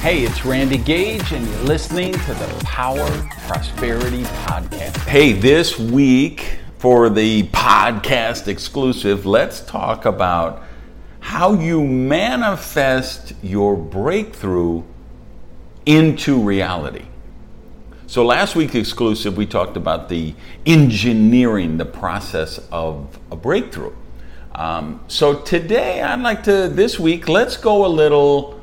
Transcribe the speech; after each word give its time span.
Hey, 0.00 0.22
it's 0.22 0.46
Randy 0.46 0.78
Gage, 0.78 1.30
and 1.32 1.46
you're 1.46 1.64
listening 1.64 2.14
to 2.14 2.32
the 2.32 2.62
Power 2.64 3.06
Prosperity 3.46 4.22
Podcast. 4.22 4.96
Hey, 5.06 5.34
this 5.34 5.78
week 5.78 6.56
for 6.78 7.10
the 7.10 7.42
podcast 7.48 8.48
exclusive, 8.48 9.26
let's 9.26 9.60
talk 9.60 10.06
about 10.06 10.62
how 11.20 11.52
you 11.52 11.84
manifest 11.84 13.34
your 13.42 13.76
breakthrough 13.76 14.84
into 15.84 16.40
reality. 16.40 17.04
So, 18.06 18.24
last 18.24 18.56
week 18.56 18.74
exclusive, 18.74 19.36
we 19.36 19.44
talked 19.44 19.76
about 19.76 20.08
the 20.08 20.34
engineering, 20.64 21.76
the 21.76 21.84
process 21.84 22.58
of 22.72 23.18
a 23.30 23.36
breakthrough. 23.36 23.92
Um, 24.54 25.04
so, 25.08 25.34
today, 25.34 26.00
I'd 26.00 26.22
like 26.22 26.42
to, 26.44 26.68
this 26.68 26.98
week, 26.98 27.28
let's 27.28 27.58
go 27.58 27.84
a 27.84 27.86
little 27.88 28.59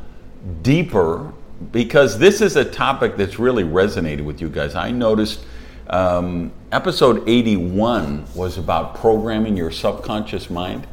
deeper 0.62 1.34
because 1.72 2.20
this 2.20 2.42
is 2.42 2.56
a 2.56 2.66
topic 2.66 3.18
that's 3.18 3.40
really 3.40 3.64
resonated 3.64 4.24
with 4.24 4.42
you 4.42 4.50
guys. 4.50 4.76
I 4.76 4.92
noticed 4.92 5.44
um, 5.90 6.52
episode 6.72 7.28
81 7.28 8.26
was 8.36 8.58
about 8.58 8.96
programming 8.96 9.58
your 9.58 9.72
subconscious 9.72 10.50
mind, 10.50 10.86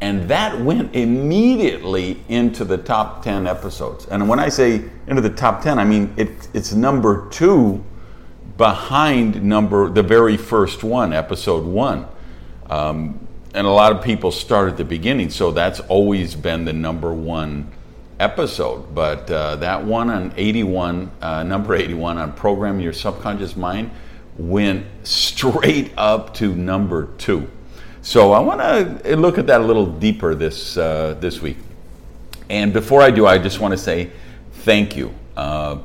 and 0.00 0.28
that 0.28 0.60
went 0.60 0.94
immediately 0.94 2.22
into 2.28 2.64
the 2.64 2.78
top 2.78 3.22
10 3.22 3.46
episodes. 3.46 4.06
And 4.06 4.28
when 4.28 4.38
I 4.38 4.48
say 4.48 4.84
into 5.06 5.22
the 5.22 5.30
top 5.30 5.62
10, 5.62 5.78
I 5.78 5.84
mean 5.84 6.14
it, 6.16 6.48
it's 6.54 6.72
number 6.72 7.28
two 7.30 7.84
behind 8.56 9.42
number 9.42 9.88
the 9.88 10.02
very 10.02 10.36
first 10.36 10.84
one, 10.84 11.12
episode 11.12 11.64
one. 11.64 12.06
Um, 12.68 13.26
and 13.54 13.66
a 13.66 13.70
lot 13.70 13.92
of 13.92 14.02
people 14.02 14.30
start 14.30 14.68
at 14.68 14.76
the 14.76 14.84
beginning, 14.84 15.30
so 15.30 15.50
that's 15.50 15.80
always 15.80 16.34
been 16.34 16.64
the 16.64 16.72
number 16.72 17.14
one 17.14 17.72
episode, 18.20 18.94
but 18.94 19.30
uh, 19.30 19.56
that 19.56 19.84
one 19.84 20.10
on 20.10 20.32
81, 20.36 21.10
uh, 21.20 21.42
number 21.42 21.74
81 21.74 22.18
on 22.18 22.32
programming 22.32 22.82
your 22.82 22.92
subconscious 22.92 23.56
mind 23.56 23.90
went 24.36 24.86
straight 25.04 25.92
up 25.96 26.34
to 26.34 26.54
number 26.54 27.08
two. 27.18 27.48
So 28.02 28.32
I 28.32 28.40
want 28.40 28.60
to 29.02 29.16
look 29.16 29.38
at 29.38 29.46
that 29.48 29.60
a 29.60 29.64
little 29.64 29.86
deeper 29.86 30.34
this 30.34 30.76
uh, 30.76 31.16
this 31.20 31.42
week. 31.42 31.58
And 32.48 32.72
before 32.72 33.02
I 33.02 33.10
do, 33.10 33.26
I 33.26 33.38
just 33.38 33.60
want 33.60 33.72
to 33.72 33.78
say 33.78 34.10
thank 34.52 34.96
you. 34.96 35.12
Uh, 35.36 35.80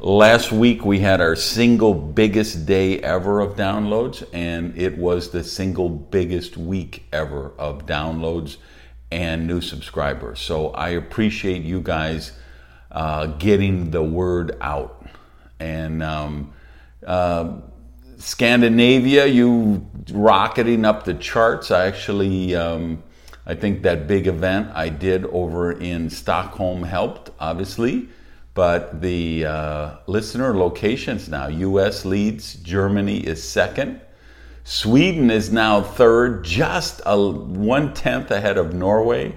last 0.00 0.52
week 0.52 0.84
we 0.84 1.00
had 1.00 1.20
our 1.20 1.36
single 1.36 1.92
biggest 1.92 2.64
day 2.64 3.00
ever 3.00 3.40
of 3.40 3.56
downloads, 3.56 4.26
and 4.32 4.76
it 4.78 4.96
was 4.96 5.30
the 5.30 5.44
single 5.44 5.88
biggest 5.88 6.56
week 6.56 7.04
ever 7.12 7.52
of 7.58 7.84
downloads 7.84 8.56
and 9.10 9.46
new 9.46 9.60
subscribers. 9.60 10.40
So 10.40 10.70
I 10.70 10.90
appreciate 10.90 11.62
you 11.62 11.80
guys 11.80 12.32
uh, 12.90 13.26
getting 13.26 13.90
the 13.90 14.02
word 14.02 14.56
out. 14.60 15.06
And 15.60 16.02
um, 16.02 16.52
uh, 17.06 17.58
Scandinavia, 18.18 19.26
you 19.26 19.86
rocketing 20.12 20.84
up 20.84 21.04
the 21.04 21.14
charts. 21.14 21.70
I 21.70 21.86
actually, 21.86 22.54
um, 22.54 23.02
I 23.46 23.54
think 23.54 23.82
that 23.82 24.06
big 24.06 24.26
event 24.26 24.70
I 24.74 24.88
did 24.88 25.24
over 25.26 25.72
in 25.72 26.10
Stockholm 26.10 26.82
helped, 26.82 27.30
obviously. 27.38 28.08
But 28.54 29.00
the 29.00 29.44
uh, 29.46 29.96
listener 30.08 30.56
locations 30.56 31.28
now, 31.28 31.46
US 31.46 32.04
leads, 32.04 32.54
Germany 32.54 33.18
is 33.18 33.42
second. 33.42 34.00
Sweden 34.70 35.30
is 35.30 35.50
now 35.50 35.80
third, 35.80 36.44
just 36.44 37.00
a 37.06 37.18
one 37.18 37.94
tenth 37.94 38.30
ahead 38.30 38.58
of 38.58 38.74
Norway. 38.74 39.34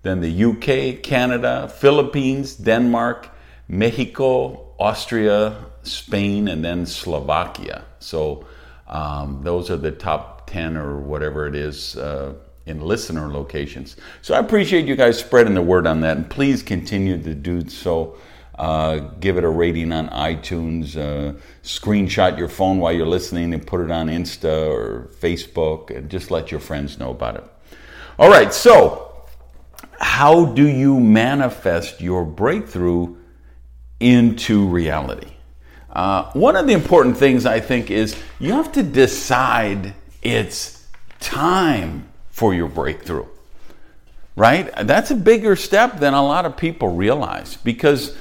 Then 0.00 0.22
the 0.22 0.44
UK, 0.44 1.02
Canada, 1.02 1.68
Philippines, 1.68 2.54
Denmark, 2.54 3.28
Mexico, 3.68 4.72
Austria, 4.78 5.62
Spain, 5.82 6.48
and 6.48 6.64
then 6.64 6.86
Slovakia. 6.86 7.84
So 7.98 8.46
um, 8.88 9.42
those 9.42 9.70
are 9.70 9.76
the 9.76 9.90
top 9.92 10.48
10 10.48 10.78
or 10.78 10.98
whatever 11.00 11.46
it 11.46 11.54
is 11.54 11.98
uh, 11.98 12.32
in 12.64 12.80
listener 12.80 13.30
locations. 13.30 13.96
So 14.22 14.34
I 14.34 14.38
appreciate 14.38 14.86
you 14.86 14.96
guys 14.96 15.18
spreading 15.18 15.52
the 15.52 15.60
word 15.60 15.86
on 15.86 16.00
that, 16.00 16.16
and 16.16 16.30
please 16.30 16.62
continue 16.62 17.22
to 17.22 17.34
do 17.34 17.68
so. 17.68 18.16
Uh, 18.54 18.98
give 19.20 19.38
it 19.38 19.44
a 19.44 19.48
rating 19.48 19.92
on 19.92 20.08
iTunes. 20.08 20.96
Uh, 20.96 21.38
screenshot 21.62 22.36
your 22.36 22.48
phone 22.48 22.78
while 22.78 22.92
you're 22.92 23.06
listening 23.06 23.54
and 23.54 23.66
put 23.66 23.80
it 23.80 23.90
on 23.90 24.08
Insta 24.08 24.68
or 24.68 25.08
Facebook, 25.20 25.90
and 25.90 26.10
just 26.10 26.30
let 26.30 26.50
your 26.50 26.60
friends 26.60 26.98
know 26.98 27.10
about 27.10 27.36
it. 27.36 27.44
All 28.18 28.30
right, 28.30 28.52
so 28.52 29.24
how 29.98 30.44
do 30.44 30.66
you 30.66 31.00
manifest 31.00 32.00
your 32.00 32.24
breakthrough 32.24 33.16
into 34.00 34.66
reality? 34.68 35.28
Uh, 35.90 36.30
one 36.32 36.56
of 36.56 36.66
the 36.66 36.72
important 36.72 37.16
things 37.16 37.46
I 37.46 37.60
think 37.60 37.90
is 37.90 38.16
you 38.38 38.52
have 38.52 38.72
to 38.72 38.82
decide 38.82 39.94
it's 40.22 40.86
time 41.20 42.08
for 42.30 42.54
your 42.54 42.68
breakthrough, 42.68 43.26
right? 44.36 44.70
That's 44.86 45.10
a 45.10 45.14
bigger 45.14 45.54
step 45.56 46.00
than 46.00 46.14
a 46.14 46.22
lot 46.22 46.46
of 46.46 46.56
people 46.56 46.88
realize 46.88 47.56
because 47.56 48.16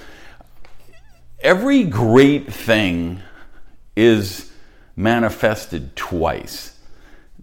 every 1.42 1.84
great 1.84 2.52
thing 2.52 3.22
is 3.96 4.52
manifested 4.96 5.96
twice. 5.96 6.78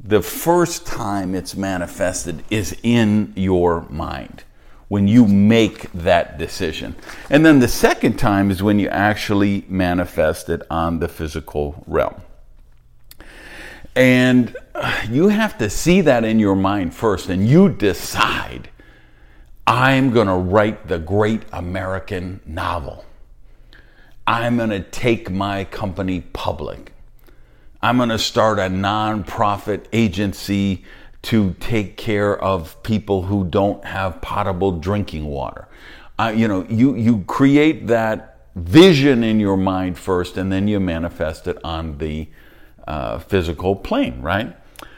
The 0.03 0.23
first 0.23 0.87
time 0.87 1.35
it's 1.35 1.57
manifested 1.57 2.45
is 2.51 2.77
in 2.83 3.33
your 3.37 3.83
mind 3.91 4.45
when 4.87 5.07
you 5.07 5.27
make 5.27 5.93
that 5.93 6.39
decision. 6.39 6.95
And 7.29 7.45
then 7.45 7.59
the 7.59 7.69
second 7.69 8.19
time 8.19 8.51
is 8.51 8.63
when 8.63 8.79
you 8.79 8.89
actually 8.89 9.65
manifest 9.69 10.49
it 10.49 10.63
on 10.71 10.99
the 10.99 11.09
physical 11.09 11.83
realm. 11.87 12.23
And 13.95 14.57
you 15.11 15.29
have 15.29 15.59
to 15.59 15.69
see 15.69 16.01
that 16.03 16.25
in 16.25 16.39
your 16.39 16.55
mind 16.55 16.95
first, 16.95 17.29
and 17.29 17.47
you 17.47 17.69
decide, 17.69 18.71
I'm 19.67 20.13
going 20.13 20.29
to 20.29 20.35
write 20.35 20.87
the 20.87 20.99
great 20.99 21.43
American 21.53 22.41
novel. 22.47 23.05
I'm 24.29 24.59
going 24.59 24.69
to 24.69 24.81
take 24.81 25.31
my 25.31 25.65
company 25.65 26.21
public. 26.21 26.93
I'm 27.81 27.97
going 27.97 28.11
to 28.11 28.19
start 28.19 28.59
a 28.59 28.69
nonprofit 28.69 29.87
agency 29.91 30.85
to 31.23 31.55
take 31.61 31.97
care 31.97 32.37
of 32.37 32.83
people 32.83 33.23
who 33.23 33.47
don't 33.47 33.83
have 33.87 34.21
potable 34.21 34.73
drinking 34.73 35.25
water. 35.25 35.67
Uh, 36.19 36.35
you 36.37 36.47
know, 36.47 36.67
you, 36.69 36.95
you 36.95 37.25
create 37.27 37.87
that 37.87 38.41
vision 38.55 39.25
in 39.25 39.41
your 39.41 39.57
mind 39.57 39.99
first, 39.99 40.37
and 40.37 40.53
then 40.53 40.69
you 40.69 40.79
manifest 40.79 41.49
it 41.49 41.57
on 41.65 41.97
the 41.97 42.29
uh, 42.87 43.19
physical 43.21 43.75
plane, 43.75 44.21
right? 44.21 44.55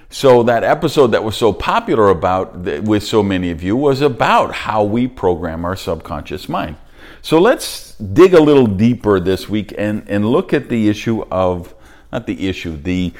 So 0.08 0.42
that 0.42 0.64
episode 0.64 1.12
that 1.12 1.22
was 1.22 1.36
so 1.36 1.52
popular 1.52 2.08
about 2.08 2.56
with 2.82 3.04
so 3.04 3.22
many 3.22 3.52
of 3.52 3.62
you 3.62 3.76
was 3.76 4.00
about 4.00 4.52
how 4.52 4.82
we 4.82 5.06
program 5.06 5.64
our 5.64 5.76
subconscious 5.76 6.48
mind. 6.48 6.74
So 7.22 7.38
let's 7.38 7.96
dig 7.96 8.34
a 8.34 8.40
little 8.40 8.66
deeper 8.66 9.20
this 9.20 9.48
week 9.48 9.74
and, 9.76 10.08
and 10.08 10.26
look 10.26 10.52
at 10.54 10.68
the 10.68 10.88
issue 10.88 11.22
of, 11.30 11.74
not 12.12 12.26
the 12.26 12.48
issue, 12.48 12.76
the, 12.76 13.12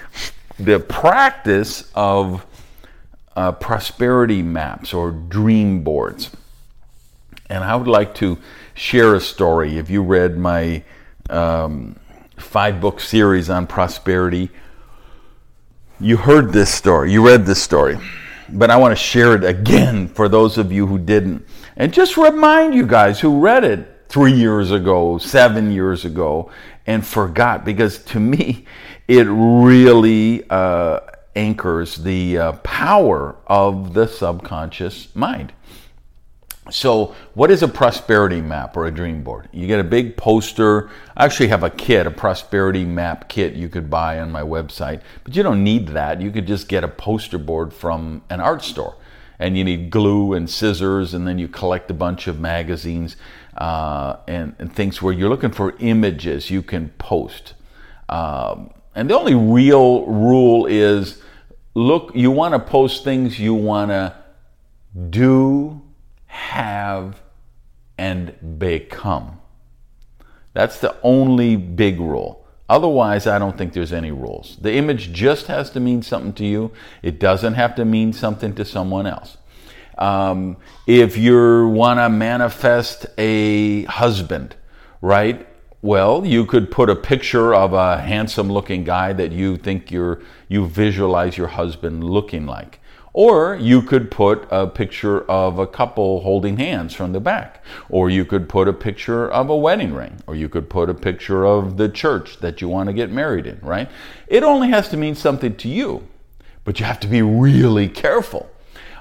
the 0.59 0.81
practice 0.81 1.91
of 1.95 2.47
uh, 3.37 3.53
prosperity 3.53 4.43
maps 4.43 4.93
or 4.95 5.11
dream 5.11 5.83
boards. 5.83 6.31
And 7.49 7.63
I 7.63 7.77
would 7.77 7.89
like 7.89 8.15
to 8.17 8.39
share 8.75 9.15
a 9.15 9.21
story. 9.21 9.77
If 9.77 9.91
you 9.91 10.03
read 10.03 10.39
my 10.39 10.83
um, 11.29 11.97
five 12.39 12.81
book 12.81 13.01
series 13.01 13.51
on 13.51 13.67
prosperity, 13.67 14.51
you 16.01 16.17
heard 16.17 16.53
this 16.53 16.73
story, 16.73 17.13
you 17.13 17.27
read 17.27 17.45
this 17.45 17.63
story. 17.63 17.99
But 18.49 18.71
I 18.71 18.77
want 18.79 18.93
to 18.93 18.97
share 18.97 19.35
it 19.35 19.45
again 19.45 20.09
for 20.09 20.29
those 20.29 20.59
of 20.59 20.73
you 20.73 20.87
who 20.87 20.99
didn't. 20.99 21.47
And 21.81 21.95
just 21.95 22.19
remind 22.19 22.75
you 22.75 22.87
guys 22.87 23.21
who 23.21 23.41
read 23.41 23.65
it 23.65 24.05
three 24.11 24.35
years 24.35 24.71
ago, 24.71 25.17
seven 25.17 25.73
years 25.73 26.05
ago, 26.05 26.51
and 26.87 27.07
forgot 27.07 27.65
because 27.65 28.05
to 28.05 28.21
me, 28.21 28.67
it 29.09 29.27
really 29.31 30.45
uh, 30.51 31.01
anchors 31.35 31.97
the 31.97 32.37
uh, 32.37 32.53
power 32.59 33.35
of 33.47 33.95
the 33.95 34.07
subconscious 34.07 35.17
mind. 35.17 35.55
so, 36.71 37.17
what 37.33 37.51
is 37.51 37.63
a 37.63 37.69
prosperity 37.69 38.43
map 38.43 38.77
or 38.77 38.85
a 38.85 38.91
dream 38.91 39.23
board? 39.23 39.49
You 39.51 39.67
get 39.67 39.81
a 39.81 39.85
big 39.85 40.19
poster. 40.19 40.91
I 41.17 41.25
actually 41.25 41.49
have 41.49 41.63
a 41.63 41.71
kit, 41.71 42.07
a 42.07 42.11
prosperity 42.11 42.85
map 42.85 43.31
kit 43.31 43.55
you 43.55 43.71
could 43.71 43.89
buy 43.89 44.21
on 44.21 44.31
my 44.31 44.43
website, 44.43 45.01
but 45.25 45.35
you 45.35 45.43
don't 45.43 45.65
need 45.65 45.89
that. 45.89 46.21
You 46.21 46.31
could 46.31 46.47
just 46.47 46.69
get 46.69 46.85
a 46.85 46.89
poster 46.89 47.39
board 47.39 47.73
from 47.73 48.23
an 48.29 48.43
art 48.43 48.63
store. 48.63 48.97
And 49.41 49.59
you 49.59 49.65
need 49.65 49.91
glue 49.91 50.35
and 50.35 50.49
scissors, 50.49 51.15
and 51.15 51.27
then 51.27 51.41
you 51.41 51.49
collect 51.49 51.91
a 51.91 51.95
bunch 51.95 52.29
of 52.29 52.39
magazines 52.39 53.17
uh, 53.57 54.17
and, 54.29 54.55
and, 54.61 54.73
things 54.73 55.03
where 55.03 55.13
you're 55.13 55.29
looking 55.29 55.51
for 55.51 55.75
images 55.81 56.51
you 56.51 56.63
can 56.63 56.91
post. 56.99 57.55
Um, 58.09 58.71
and 58.95 59.11
the 59.11 59.19
only 59.19 59.35
real 59.35 60.07
rule 60.07 60.67
is 60.67 61.21
look, 61.75 62.15
you 62.15 62.31
want 62.31 62.55
to 62.55 62.61
post 62.61 63.03
things 63.03 63.41
you 63.41 63.55
want 63.55 63.91
to 63.91 64.15
do 65.11 65.83
have, 66.31 67.21
and 67.99 68.59
become. 68.59 69.41
That's 70.53 70.79
the 70.79 70.97
only 71.03 71.57
big 71.57 72.01
rule. 72.01 72.47
Otherwise, 72.71 73.27
I 73.27 73.41
don't 73.41 73.59
think 73.59 73.73
there's 73.73 73.93
any 73.93 74.13
rules. 74.13 74.57
The 74.61 74.73
image 74.75 75.13
just 75.13 75.49
has 75.49 75.71
to 75.71 75.81
mean 75.81 76.03
something 76.03 76.33
to 76.35 76.45
you, 76.45 76.71
it 77.03 77.19
doesn't 77.19 77.55
have 77.55 77.75
to 77.75 77.85
mean 77.85 78.13
something 78.13 78.55
to 78.55 78.65
someone 78.65 79.09
else. 79.09 79.39
Um, 79.99 80.57
if 80.87 81.19
you 81.19 81.67
want 81.67 81.99
to 81.99 82.09
manifest 82.09 83.07
a 83.19 83.83
husband, 83.87 84.55
right? 85.03 85.49
Well, 85.83 86.25
you 86.25 86.47
could 86.47 86.71
put 86.71 86.89
a 86.89 86.95
picture 86.95 87.53
of 87.55 87.73
a 87.73 87.99
handsome 87.99 88.49
looking 88.53 88.85
guy 88.85 89.15
that 89.15 89.33
you 89.33 89.57
think 89.57 89.91
you're, 89.91 90.23
you 90.49 90.67
visualize 90.67 91.37
your 91.37 91.49
husband 91.49 92.05
looking 92.05 92.47
like. 92.47 92.80
Or 93.13 93.57
you 93.57 93.83
could 93.83 94.11
put 94.11 94.47
a 94.51 94.67
picture 94.67 95.23
of 95.23 95.59
a 95.59 95.67
couple 95.67 96.21
holding 96.21 96.59
hands 96.59 96.95
from 96.95 97.13
the 97.13 97.21
back. 97.21 97.65
Or 97.89 98.09
you 98.09 98.25
could 98.25 98.49
put 98.49 98.69
a 98.69 98.73
picture 98.73 99.29
of 99.29 99.51
a 99.51 99.57
wedding 99.57 99.95
ring. 99.95 100.23
Or 100.27 100.37
you 100.37 100.49
could 100.49 100.71
put 100.71 100.89
a 100.89 100.95
picture 100.95 101.45
of 101.45 101.77
the 101.77 101.89
church 101.89 102.39
that 102.39 102.61
you 102.61 102.69
want 102.69 102.89
to 102.89 102.93
get 102.93 103.11
married 103.11 103.47
in, 103.47 103.59
right? 103.63 103.89
It 104.29 104.43
only 104.43 104.69
has 104.69 104.89
to 104.91 104.97
mean 104.97 105.17
something 105.17 105.57
to 105.57 105.69
you, 105.69 106.07
but 106.65 106.79
you 106.79 106.87
have 106.87 107.01
to 107.01 107.09
be 107.09 107.23
really 107.23 107.89
careful. 107.89 108.49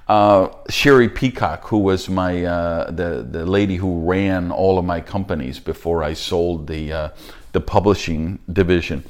Uh, 0.08 0.50
Sherry 0.70 1.08
Peacock, 1.08 1.68
who 1.68 1.78
was 1.78 2.10
my 2.10 2.44
uh, 2.44 2.90
the 2.90 3.28
the 3.30 3.46
lady 3.46 3.76
who 3.76 4.10
ran 4.10 4.52
all 4.52 4.80
of 4.80 4.86
my 4.86 5.02
companies 5.02 5.60
before 5.60 6.04
I 6.04 6.14
sold 6.14 6.66
the 6.66 6.92
uh, 6.92 7.10
the 7.52 7.62
publishing 7.62 8.40
division, 8.52 9.04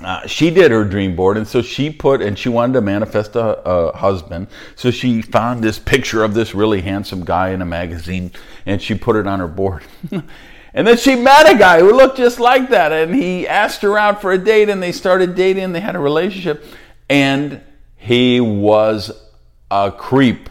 uh, 0.00 0.26
she 0.26 0.50
did 0.50 0.70
her 0.70 0.84
dream 0.84 1.16
board, 1.16 1.36
and 1.38 1.48
so 1.48 1.62
she 1.62 1.90
put, 1.90 2.20
and 2.20 2.38
she 2.38 2.48
wanted 2.48 2.74
to 2.74 2.80
manifest 2.82 3.34
a, 3.34 3.58
a, 3.66 3.96
husband. 3.96 4.48
So 4.74 4.90
she 4.90 5.22
found 5.22 5.64
this 5.64 5.78
picture 5.78 6.22
of 6.22 6.34
this 6.34 6.54
really 6.54 6.82
handsome 6.82 7.24
guy 7.24 7.50
in 7.50 7.62
a 7.62 7.66
magazine, 7.66 8.32
and 8.66 8.80
she 8.82 8.94
put 8.94 9.16
it 9.16 9.26
on 9.26 9.40
her 9.40 9.48
board. 9.48 9.84
and 10.74 10.86
then 10.86 10.98
she 10.98 11.16
met 11.16 11.50
a 11.50 11.56
guy 11.56 11.80
who 11.80 11.92
looked 11.92 12.18
just 12.18 12.38
like 12.38 12.68
that, 12.70 12.92
and 12.92 13.14
he 13.14 13.48
asked 13.48 13.80
her 13.82 13.96
out 13.96 14.20
for 14.20 14.32
a 14.32 14.38
date, 14.38 14.68
and 14.68 14.82
they 14.82 14.92
started 14.92 15.34
dating. 15.34 15.64
and 15.64 15.74
They 15.74 15.80
had 15.80 15.96
a 15.96 16.00
relationship, 16.00 16.64
and 17.08 17.62
he 17.96 18.38
was 18.40 19.10
a 19.70 19.90
creep. 19.90 20.50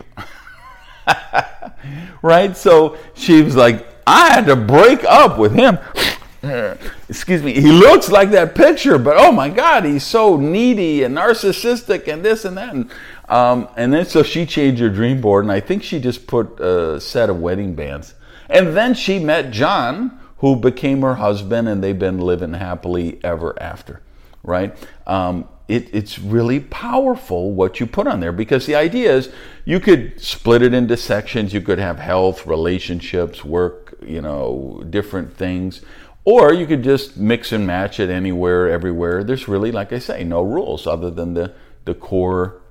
right? 2.24 2.58
So 2.58 2.98
she 3.14 3.44
was 3.44 3.56
like, 3.56 3.86
I 4.08 4.34
had 4.34 4.48
to 4.48 4.56
break 4.56 5.04
up 5.04 5.38
with 5.38 5.54
him. 5.54 5.78
excuse 7.10 7.42
me, 7.42 7.54
he 7.54 7.72
looks 7.72 8.10
like 8.10 8.32
that 8.32 8.56
picture, 8.56 8.98
but 8.98 9.18
oh 9.18 9.32
my 9.32 9.50
God, 9.50 9.86
he's 9.86 10.04
so 10.04 10.38
needy 10.38 11.04
and 11.04 11.16
narcissistic 11.16 12.08
and 12.08 12.24
this 12.24 12.46
and 12.46 12.58
that. 12.58 12.74
And, 12.74 12.92
um, 13.30 13.68
and 13.76 13.94
then 13.94 14.06
so 14.06 14.24
she 14.24 14.46
changed 14.46 14.82
her 14.82 14.90
dream 14.90 15.22
board, 15.22 15.46
and 15.46 15.52
I 15.52 15.60
think 15.60 15.84
she 15.84 16.00
just 16.00 16.28
put 16.28 16.60
a 16.60 17.00
set 17.00 17.30
of 17.30 17.40
wedding 17.40 17.76
bands. 17.76 18.14
And 18.50 18.76
then 18.78 18.94
she 18.94 19.20
met 19.20 19.52
John, 19.52 20.20
who 20.38 20.56
became 20.56 21.02
her 21.02 21.16
husband, 21.16 21.68
and 21.68 21.84
they've 21.84 21.98
been 21.98 22.20
living 22.20 22.54
happily 22.54 23.20
ever 23.24 23.60
after, 23.62 24.02
right? 24.44 24.78
Um, 25.08 25.48
it, 25.68 25.90
it's 25.94 26.20
really 26.20 26.60
powerful 26.60 27.52
what 27.52 27.80
you 27.80 27.88
put 27.88 28.06
on 28.06 28.20
there 28.20 28.32
because 28.32 28.68
the 28.68 28.76
idea 28.76 29.16
is 29.16 29.32
you 29.66 29.80
could 29.80 30.22
split 30.22 30.62
it 30.62 30.74
into 30.76 30.96
sections. 30.96 31.54
You 31.54 31.62
could 31.62 31.80
have 31.80 31.98
health, 31.98 32.46
relationships, 32.46 33.44
work, 33.44 33.96
you 34.06 34.22
know, 34.22 34.84
different 34.90 35.36
things. 35.36 35.82
Or 36.26 36.52
you 36.52 36.66
could 36.66 36.84
just 36.84 37.18
mix 37.18 37.52
and 37.52 37.68
match 37.68 38.00
it 38.00 38.10
anywhere, 38.10 38.68
everywhere. 38.68 39.24
There's 39.24 39.48
really, 39.48 39.72
like 39.72 39.94
I 39.94 40.00
say, 40.00 40.24
no 40.24 40.42
rules 40.42 40.88
other 40.88 41.12
than 41.12 41.36
the, 41.36 41.54
the 41.86 41.94
core 41.94 42.62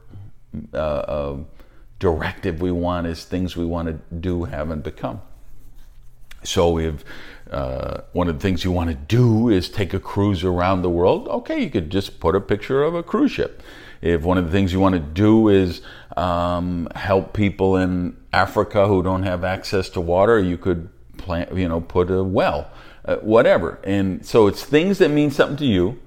uh, 0.72 0.76
uh, 0.76 1.36
directive 2.00 2.60
we 2.60 2.72
want 2.72 3.06
is 3.06 3.24
things 3.24 3.56
we 3.56 3.64
want 3.64 3.88
to 3.88 4.16
do, 4.16 4.44
have, 4.44 4.70
and 4.72 4.82
become. 4.82 5.20
So 6.42 6.78
if 6.78 7.04
uh, 7.48 8.00
one 8.12 8.28
of 8.28 8.34
the 8.34 8.40
things 8.40 8.64
you 8.64 8.72
want 8.72 8.90
to 8.90 8.96
do 8.96 9.48
is 9.48 9.68
take 9.68 9.94
a 9.94 10.00
cruise 10.00 10.42
around 10.42 10.82
the 10.82 10.90
world, 10.90 11.28
okay, 11.28 11.62
you 11.62 11.70
could 11.70 11.90
just 11.90 12.18
put 12.18 12.34
a 12.34 12.40
picture 12.40 12.82
of 12.82 12.94
a 12.94 13.04
cruise 13.04 13.30
ship. 13.30 13.62
If 14.02 14.22
one 14.22 14.36
of 14.36 14.46
the 14.46 14.50
things 14.50 14.72
you 14.72 14.80
want 14.80 14.94
to 14.94 15.00
do 15.00 15.48
is 15.48 15.80
um, 16.16 16.88
help 16.94 17.32
people 17.32 17.76
in 17.76 18.16
Africa 18.32 18.86
who 18.88 19.02
don't 19.02 19.22
have 19.22 19.44
access 19.44 19.88
to 19.90 20.00
water, 20.00 20.38
you 20.38 20.58
could 20.58 20.90
plant, 21.16 21.56
you 21.56 21.68
know, 21.68 21.80
put 21.80 22.10
a 22.10 22.22
well 22.22 22.68
uh, 23.04 23.16
whatever. 23.16 23.78
And 23.84 24.24
so 24.24 24.46
it's 24.46 24.64
things 24.64 24.98
that 24.98 25.10
mean 25.10 25.30
something 25.30 25.56
to 25.58 25.66
you. 25.66 26.00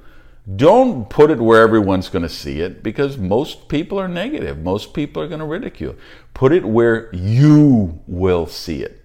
Don't 0.56 1.10
put 1.10 1.30
it 1.30 1.40
where 1.40 1.62
everyone's 1.62 2.08
going 2.08 2.24
to 2.24 2.30
see 2.30 2.62
it 2.62 2.82
because 2.82 3.18
most 3.18 3.68
people 3.68 4.00
are 4.00 4.08
negative. 4.08 4.60
Most 4.60 4.94
people 4.94 5.22
are 5.22 5.28
going 5.28 5.40
to 5.40 5.46
ridicule. 5.46 5.96
Put 6.34 6.54
it 6.54 6.64
where 6.64 7.14
you 7.14 8.00
will 8.08 8.48
see 8.48 8.82
it 8.82 9.04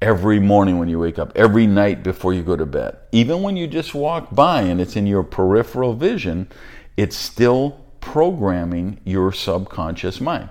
every 0.00 0.40
morning 0.40 0.78
when 0.78 0.88
you 0.88 0.98
wake 0.98 1.18
up, 1.18 1.30
every 1.36 1.66
night 1.66 2.02
before 2.02 2.34
you 2.34 2.42
go 2.42 2.56
to 2.56 2.66
bed. 2.66 2.96
Even 3.12 3.42
when 3.42 3.56
you 3.56 3.66
just 3.66 3.94
walk 3.94 4.34
by 4.34 4.62
and 4.62 4.80
it's 4.80 4.96
in 4.96 5.06
your 5.06 5.22
peripheral 5.22 5.94
vision, 5.94 6.48
it's 6.96 7.16
still 7.16 7.84
programming 8.00 8.98
your 9.04 9.32
subconscious 9.32 10.20
mind. 10.20 10.50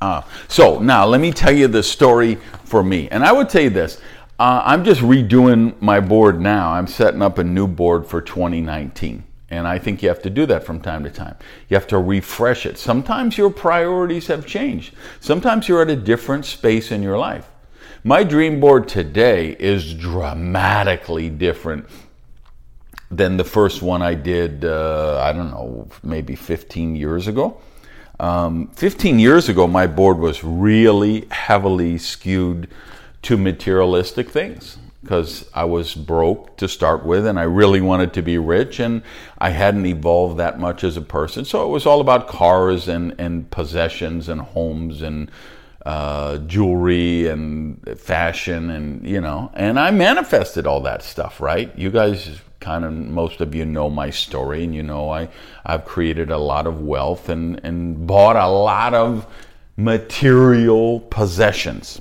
Uh, 0.00 0.22
so 0.46 0.78
now 0.78 1.04
let 1.04 1.20
me 1.20 1.32
tell 1.32 1.52
you 1.52 1.66
the 1.66 1.82
story 1.82 2.36
for 2.64 2.84
me. 2.84 3.08
And 3.08 3.24
I 3.24 3.32
would 3.32 3.48
tell 3.48 3.62
you 3.62 3.70
this 3.70 4.00
uh, 4.38 4.62
I'm 4.64 4.84
just 4.84 5.00
redoing 5.00 5.80
my 5.80 6.00
board 6.00 6.40
now. 6.40 6.72
I'm 6.72 6.86
setting 6.86 7.22
up 7.22 7.38
a 7.38 7.44
new 7.44 7.66
board 7.66 8.06
for 8.06 8.20
2019. 8.20 9.24
And 9.50 9.66
I 9.66 9.78
think 9.78 10.02
you 10.02 10.08
have 10.08 10.22
to 10.22 10.30
do 10.30 10.46
that 10.46 10.64
from 10.64 10.80
time 10.80 11.02
to 11.04 11.10
time. 11.10 11.36
You 11.68 11.76
have 11.76 11.86
to 11.88 11.98
refresh 11.98 12.66
it. 12.66 12.78
Sometimes 12.78 13.38
your 13.38 13.50
priorities 13.50 14.26
have 14.26 14.46
changed. 14.46 14.94
Sometimes 15.20 15.68
you're 15.68 15.82
at 15.82 15.90
a 15.90 15.96
different 15.96 16.44
space 16.44 16.92
in 16.92 17.02
your 17.02 17.18
life. 17.18 17.48
My 18.04 18.22
dream 18.22 18.60
board 18.60 18.86
today 18.86 19.56
is 19.58 19.94
dramatically 19.94 21.30
different 21.30 21.86
than 23.10 23.38
the 23.38 23.44
first 23.44 23.80
one 23.82 24.02
I 24.02 24.14
did, 24.14 24.64
uh, 24.64 25.20
I 25.20 25.32
don't 25.32 25.50
know, 25.50 25.88
maybe 26.02 26.36
15 26.36 26.94
years 26.94 27.26
ago. 27.26 27.58
Um, 28.20 28.68
15 28.74 29.18
years 29.18 29.48
ago, 29.48 29.66
my 29.66 29.86
board 29.86 30.18
was 30.18 30.44
really 30.44 31.26
heavily 31.30 31.96
skewed 31.98 32.68
to 33.22 33.36
materialistic 33.36 34.30
things 34.30 34.78
because 35.02 35.48
I 35.54 35.64
was 35.64 35.94
broke 35.94 36.56
to 36.58 36.68
start 36.68 37.04
with 37.04 37.26
and 37.26 37.38
I 37.38 37.44
really 37.44 37.80
wanted 37.80 38.12
to 38.14 38.22
be 38.22 38.36
rich 38.36 38.80
and 38.80 39.02
I 39.38 39.50
hadn't 39.50 39.86
evolved 39.86 40.38
that 40.38 40.58
much 40.58 40.82
as 40.82 40.96
a 40.96 41.02
person. 41.02 41.44
So 41.44 41.64
it 41.64 41.70
was 41.70 41.86
all 41.86 42.00
about 42.00 42.28
cars 42.28 42.88
and, 42.88 43.14
and 43.18 43.50
possessions 43.50 44.28
and 44.28 44.40
homes 44.40 45.02
and 45.02 45.30
uh, 45.86 46.38
jewelry 46.38 47.28
and 47.28 47.80
fashion 47.98 48.70
and, 48.70 49.06
you 49.06 49.20
know, 49.20 49.50
and 49.54 49.78
I 49.78 49.92
manifested 49.92 50.66
all 50.66 50.80
that 50.82 51.02
stuff, 51.02 51.40
right? 51.40 51.76
You 51.78 51.90
guys 51.90 52.40
kind 52.60 52.84
of, 52.84 52.92
most 52.92 53.40
of 53.40 53.54
you 53.54 53.64
know 53.64 53.88
my 53.88 54.10
story 54.10 54.64
and 54.64 54.74
you 54.74 54.82
know 54.82 55.10
I, 55.10 55.28
I've 55.64 55.84
created 55.84 56.30
a 56.30 56.38
lot 56.38 56.66
of 56.66 56.82
wealth 56.82 57.28
and, 57.28 57.60
and 57.62 58.06
bought 58.06 58.36
a 58.36 58.48
lot 58.48 58.94
of 58.94 59.32
material 59.76 61.00
possessions 61.00 62.00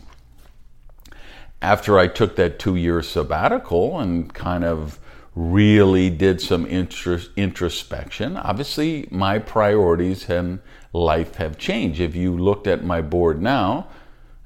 after 1.62 1.98
I 1.98 2.08
took 2.08 2.36
that 2.36 2.60
two 2.60 2.76
year 2.76 3.02
sabbatical 3.02 4.00
and 4.00 4.34
kind 4.34 4.64
of 4.64 5.00
really 5.36 6.10
did 6.10 6.42
some 6.42 6.66
introspection, 6.66 8.38
obviously 8.38 9.08
my 9.12 9.40
priorities 9.40 10.30
and 10.30 10.60
life 10.94 11.36
have 11.36 11.58
changed. 11.58 12.00
If 12.00 12.16
you 12.16 12.36
looked 12.36 12.68
at 12.68 12.84
my 12.84 13.02
board 13.02 13.42
now, 13.42 13.88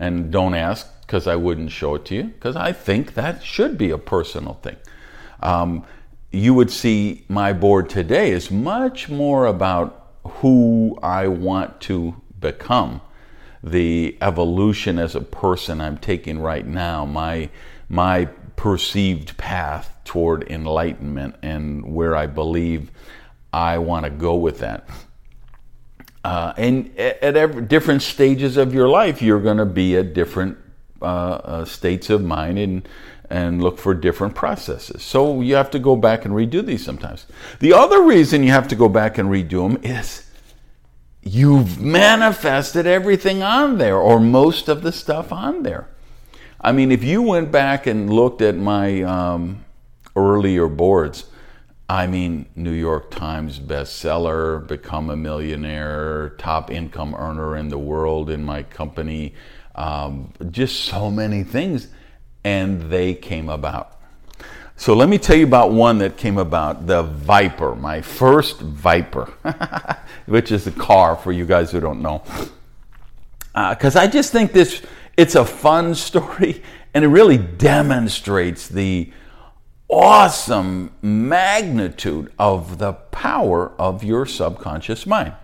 and 0.02 0.32
don't 0.32 0.56
ask 0.56 0.90
because 1.02 1.28
I 1.28 1.36
wouldn't 1.36 1.72
show 1.72 1.96
it 1.96 2.06
to 2.06 2.16
you, 2.16 2.24
because 2.24 2.56
I 2.56 2.74
think 2.74 3.14
that 3.14 3.44
should 3.44 3.78
be 3.78 3.92
a 3.92 3.98
personal 3.98 4.56
thing. 4.56 4.78
Um, 5.42 5.86
you 6.32 6.54
would 6.54 6.72
see 6.72 7.24
my 7.28 7.54
board 7.54 7.90
today 7.90 8.32
is 8.32 8.50
much 8.50 9.10
more 9.10 9.46
about 9.46 10.14
who 10.24 10.98
I 11.04 11.28
want 11.28 11.82
to 11.82 12.16
become 12.40 13.02
the 13.64 14.18
evolution 14.22 14.98
as 14.98 15.16
a 15.16 15.22
person 15.22 15.82
I'm 15.82 15.98
taking 15.98 16.40
right 16.40 16.66
now, 16.66 17.06
my 17.06 17.50
my 17.90 18.26
perceived 18.56 19.38
path 19.38 19.94
toward 20.06 20.50
enlightenment 20.50 21.36
and 21.42 21.94
where 21.94 22.16
I 22.16 22.28
believe 22.28 22.92
I 23.52 23.80
want 23.80 24.06
to 24.06 24.10
go 24.10 24.36
with 24.36 24.60
that. 24.60 24.88
Uh, 26.24 26.54
and 26.58 26.98
at 26.98 27.36
every, 27.36 27.64
different 27.64 28.02
stages 28.02 28.56
of 28.58 28.74
your 28.74 28.88
life, 28.88 29.22
you're 29.22 29.42
going 29.42 29.58
to 29.58 29.66
be 29.66 29.98
at 29.98 30.14
different 30.14 30.58
uh, 31.02 31.06
uh, 31.06 31.66
states 31.66 32.10
of 32.10 32.24
mind 32.24 32.60
and 32.60 32.88
and 33.32 33.64
look 33.64 33.80
for 33.80 33.94
different 33.94 34.36
processes. 34.36 35.02
So 35.02 35.40
you 35.40 35.56
have 35.56 35.72
to 35.72 35.80
go 35.80 35.96
back 35.96 36.26
and 36.26 36.34
redo 36.34 36.64
these 36.66 36.84
sometimes. 36.84 37.26
The 37.60 37.72
other 37.72 38.02
reason 38.04 38.44
you 38.44 38.52
have 38.52 38.68
to 38.68 38.76
go 38.76 38.90
back 38.90 39.18
and 39.18 39.30
redo 39.30 39.70
them 39.70 39.82
is 39.84 40.30
you've 41.24 41.80
manifested 41.80 42.88
everything 42.88 43.44
on 43.44 43.78
there 43.78 43.98
or 43.98 44.20
most 44.20 44.68
of 44.68 44.82
the 44.82 44.92
stuff 44.92 45.32
on 45.32 45.64
there. 45.64 45.88
I 46.60 46.72
mean, 46.72 46.92
if 46.92 47.04
you 47.04 47.22
went 47.22 47.52
back 47.52 47.88
and 47.88 48.12
looked 48.12 48.42
at 48.42 48.56
my 48.56 49.02
um, 49.02 49.66
earlier 50.16 50.68
boards, 50.68 51.26
I 51.90 52.08
mean, 52.08 52.46
New 52.56 52.72
York 52.72 53.12
Times 53.12 53.60
bestseller, 53.60 54.66
become 54.66 55.10
a 55.10 55.16
millionaire, 55.16 56.30
top 56.38 56.72
income 56.72 57.16
earner 57.16 57.58
in 57.58 57.70
the 57.70 57.78
world 57.78 58.30
in 58.30 58.44
my 58.44 58.64
company, 58.64 59.34
um, 59.76 60.32
just 60.52 60.86
so 60.86 61.12
many 61.12 61.44
things. 61.44 61.88
And 62.44 62.90
they 62.90 63.14
came 63.14 63.50
about. 63.50 64.01
So 64.82 64.96
let 64.96 65.10
me 65.10 65.20
tell 65.20 65.36
you 65.36 65.46
about 65.46 65.72
one 65.72 66.00
that 66.00 66.18
came 66.18 66.40
about 66.40 66.88
the 66.88 67.04
Viper, 67.04 67.76
my 67.76 68.02
first 68.02 68.62
Viper, 68.62 69.26
which 70.26 70.52
is 70.52 70.66
a 70.66 70.72
car 70.72 71.16
for 71.16 71.32
you 71.32 71.46
guys 71.46 71.72
who 71.72 71.80
don't 71.80 72.02
know. 72.02 72.24
Because 73.54 73.96
uh, 73.96 74.00
I 74.00 74.08
just 74.08 74.32
think 74.32 74.54
this, 74.54 74.82
it's 75.16 75.36
a 75.36 75.46
fun 75.46 75.94
story 76.08 76.64
and 76.96 77.06
it 77.06 77.10
really 77.10 77.38
demonstrates 77.38 78.68
the 78.68 79.12
awesome 79.88 80.92
magnitude 81.04 82.34
of 82.40 82.80
the 82.80 82.94
power 82.94 83.74
of 83.78 84.04
your 84.04 84.26
subconscious 84.26 85.06
mind. 85.06 85.36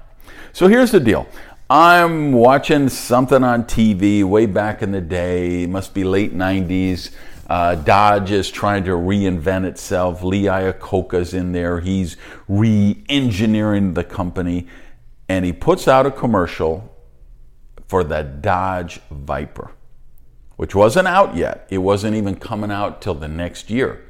So 0.52 0.68
here's 0.68 0.90
the 0.90 1.00
deal. 1.00 1.28
I'm 1.70 2.32
watching 2.32 2.90
something 2.90 3.44
on 3.44 3.66
TV 3.66 4.24
way 4.24 4.48
back 4.48 4.82
in 4.82 4.94
the 4.94 5.02
day, 5.02 5.62
it 5.62 5.70
must 5.70 5.94
be 5.94 6.04
late 6.04 6.34
90s. 6.34 7.12
Uh, 7.48 7.76
Dodge 7.76 8.32
is 8.32 8.52
trying 8.52 8.84
to 8.84 8.92
reinvent 8.92 9.66
itself. 9.66 10.22
Lee 10.22 10.44
Iacocca's 10.44 11.34
in 11.34 11.54
there. 11.54 11.80
He's 11.80 12.18
re 12.48 13.04
engineering 13.08 13.94
the 13.94 14.04
company. 14.04 14.68
And 15.30 15.46
he 15.46 15.54
puts 15.54 15.88
out 15.88 16.06
a 16.06 16.12
commercial 16.12 16.94
for 17.88 18.04
the 18.04 18.22
Dodge 18.22 19.00
Viper, 19.10 19.72
which 20.58 20.76
wasn't 20.76 21.08
out 21.08 21.36
yet. 21.36 21.68
It 21.70 21.80
wasn't 21.80 22.16
even 22.16 22.36
coming 22.36 22.72
out 22.72 23.02
till 23.02 23.14
the 23.14 23.28
next 23.28 23.70
year 23.70 24.04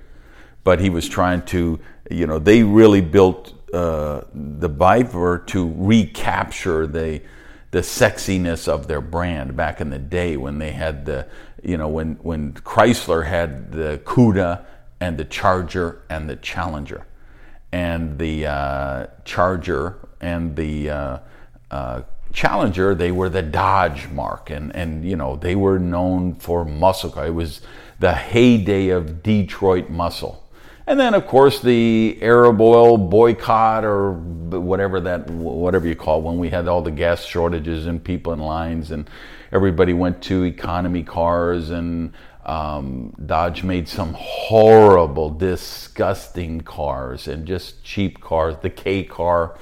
but 0.67 0.82
he 0.82 0.89
was 0.89 1.08
trying 1.08 1.41
to, 1.44 1.79
you 2.12 2.27
know, 2.27 2.39
they 2.39 2.62
really 2.62 3.00
built 3.00 3.53
uh, 3.74 4.20
the 4.34 4.67
Viper 4.67 5.41
to 5.48 5.74
recapture 5.77 6.86
the 6.86 7.22
the 7.72 7.79
sexiness 7.79 8.67
of 8.67 8.88
their 8.88 9.00
brand 9.00 9.56
back 9.56 9.79
in 9.79 9.91
the 9.91 10.00
day 10.00 10.36
when 10.36 10.58
they 10.58 10.72
had 10.72 11.06
the, 11.06 11.25
you 11.64 11.78
know, 11.78 11.88
when 11.88 12.16
when 12.16 12.54
Chrysler 12.54 13.26
had 13.26 13.72
the 13.72 14.02
Cuda 14.06 14.66
and 15.00 15.18
the 15.18 15.26
Charger 15.26 16.02
and 16.10 16.30
the 16.30 16.36
Challenger, 16.36 17.06
and 17.72 18.18
the 18.20 18.46
uh, 18.48 19.08
Charger 19.26 19.98
and 20.22 20.56
the 20.56 20.90
uh, 20.90 21.20
uh 21.72 22.02
Challenger, 22.34 22.94
they 22.94 23.12
were 23.12 23.30
the 23.30 23.42
Dodge 23.42 24.10
mark, 24.10 24.50
and 24.50 24.76
and 24.76 25.04
you 25.04 25.16
know 25.16 25.36
they 25.36 25.56
were 25.56 25.80
known 25.80 26.36
for 26.36 26.66
muscle 26.66 27.10
car. 27.10 27.28
It 27.28 27.32
was 27.32 27.62
the 28.00 28.14
heyday 28.14 28.90
of 28.90 29.24
Detroit 29.24 29.90
muscle 29.90 30.47
and 30.88 31.00
then, 31.00 31.13
of 31.13 31.27
course, 31.27 31.62
the 31.62 32.17
Arab 32.22 32.62
oil 32.62 32.98
boycott 32.98 33.84
or 33.84 34.13
whatever 34.13 35.01
that, 35.01 35.29
whatever 35.29 35.86
you 35.86 35.96
call 35.96 36.20
it, 36.20 36.24
when 36.24 36.38
we 36.38 36.50
had 36.50 36.67
all 36.67 36.82
the 36.82 36.91
gas 36.91 37.25
shortages 37.25 37.86
and 37.86 38.01
people 38.01 38.32
in 38.32 38.39
lines 38.39 38.91
and 38.91 39.10
everybody 39.51 39.91
went 39.94 40.22
to 40.24 40.44
economy 40.44 41.03
cars 41.03 41.70
and 41.70 42.13
um, 42.46 43.13
Dodge 43.25 43.63
made 43.63 43.89
some 43.89 44.13
horrible, 44.13 45.29
disgusting 45.29 46.62
cars 46.62 47.27
and 47.27 47.46
just 47.46 47.84
cheap 47.84 48.22
cars, 48.22 48.56
the 48.62 48.70
K 48.70 49.03
car. 49.03 49.58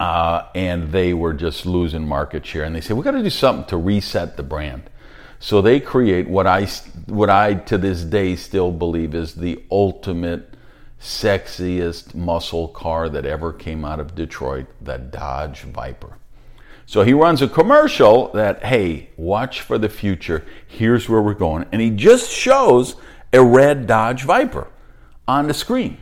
Uh, 0.00 0.48
and 0.54 0.90
they 0.90 1.14
were 1.14 1.32
just 1.32 1.64
losing 1.64 2.06
market 2.06 2.44
share. 2.44 2.64
And 2.64 2.74
they 2.74 2.80
said, 2.80 2.96
we've 2.96 3.04
got 3.04 3.12
to 3.12 3.22
do 3.22 3.30
something 3.30 3.64
to 3.66 3.76
reset 3.76 4.36
the 4.36 4.42
brand. 4.42 4.90
So 5.38 5.60
they 5.60 5.80
create 5.80 6.28
what 6.28 6.46
I, 6.46 6.66
what 7.06 7.30
I 7.30 7.54
to 7.54 7.78
this 7.78 8.02
day 8.02 8.36
still 8.36 8.72
believe 8.72 9.14
is 9.14 9.34
the 9.34 9.62
ultimate 9.70 10.54
sexiest 11.00 12.14
muscle 12.14 12.68
car 12.68 13.08
that 13.08 13.26
ever 13.26 13.52
came 13.52 13.84
out 13.84 14.00
of 14.00 14.14
Detroit, 14.14 14.66
the 14.80 14.98
Dodge 14.98 15.62
Viper. 15.62 16.18
So 16.86 17.02
he 17.02 17.12
runs 17.12 17.42
a 17.42 17.48
commercial 17.48 18.28
that, 18.32 18.64
hey, 18.64 19.10
watch 19.16 19.60
for 19.60 19.76
the 19.76 19.88
future. 19.88 20.44
Here's 20.66 21.08
where 21.08 21.20
we're 21.20 21.34
going. 21.34 21.66
And 21.72 21.82
he 21.82 21.90
just 21.90 22.30
shows 22.30 22.94
a 23.32 23.42
red 23.42 23.86
Dodge 23.86 24.22
Viper 24.22 24.68
on 25.26 25.48
the 25.48 25.54
screen. 25.54 25.98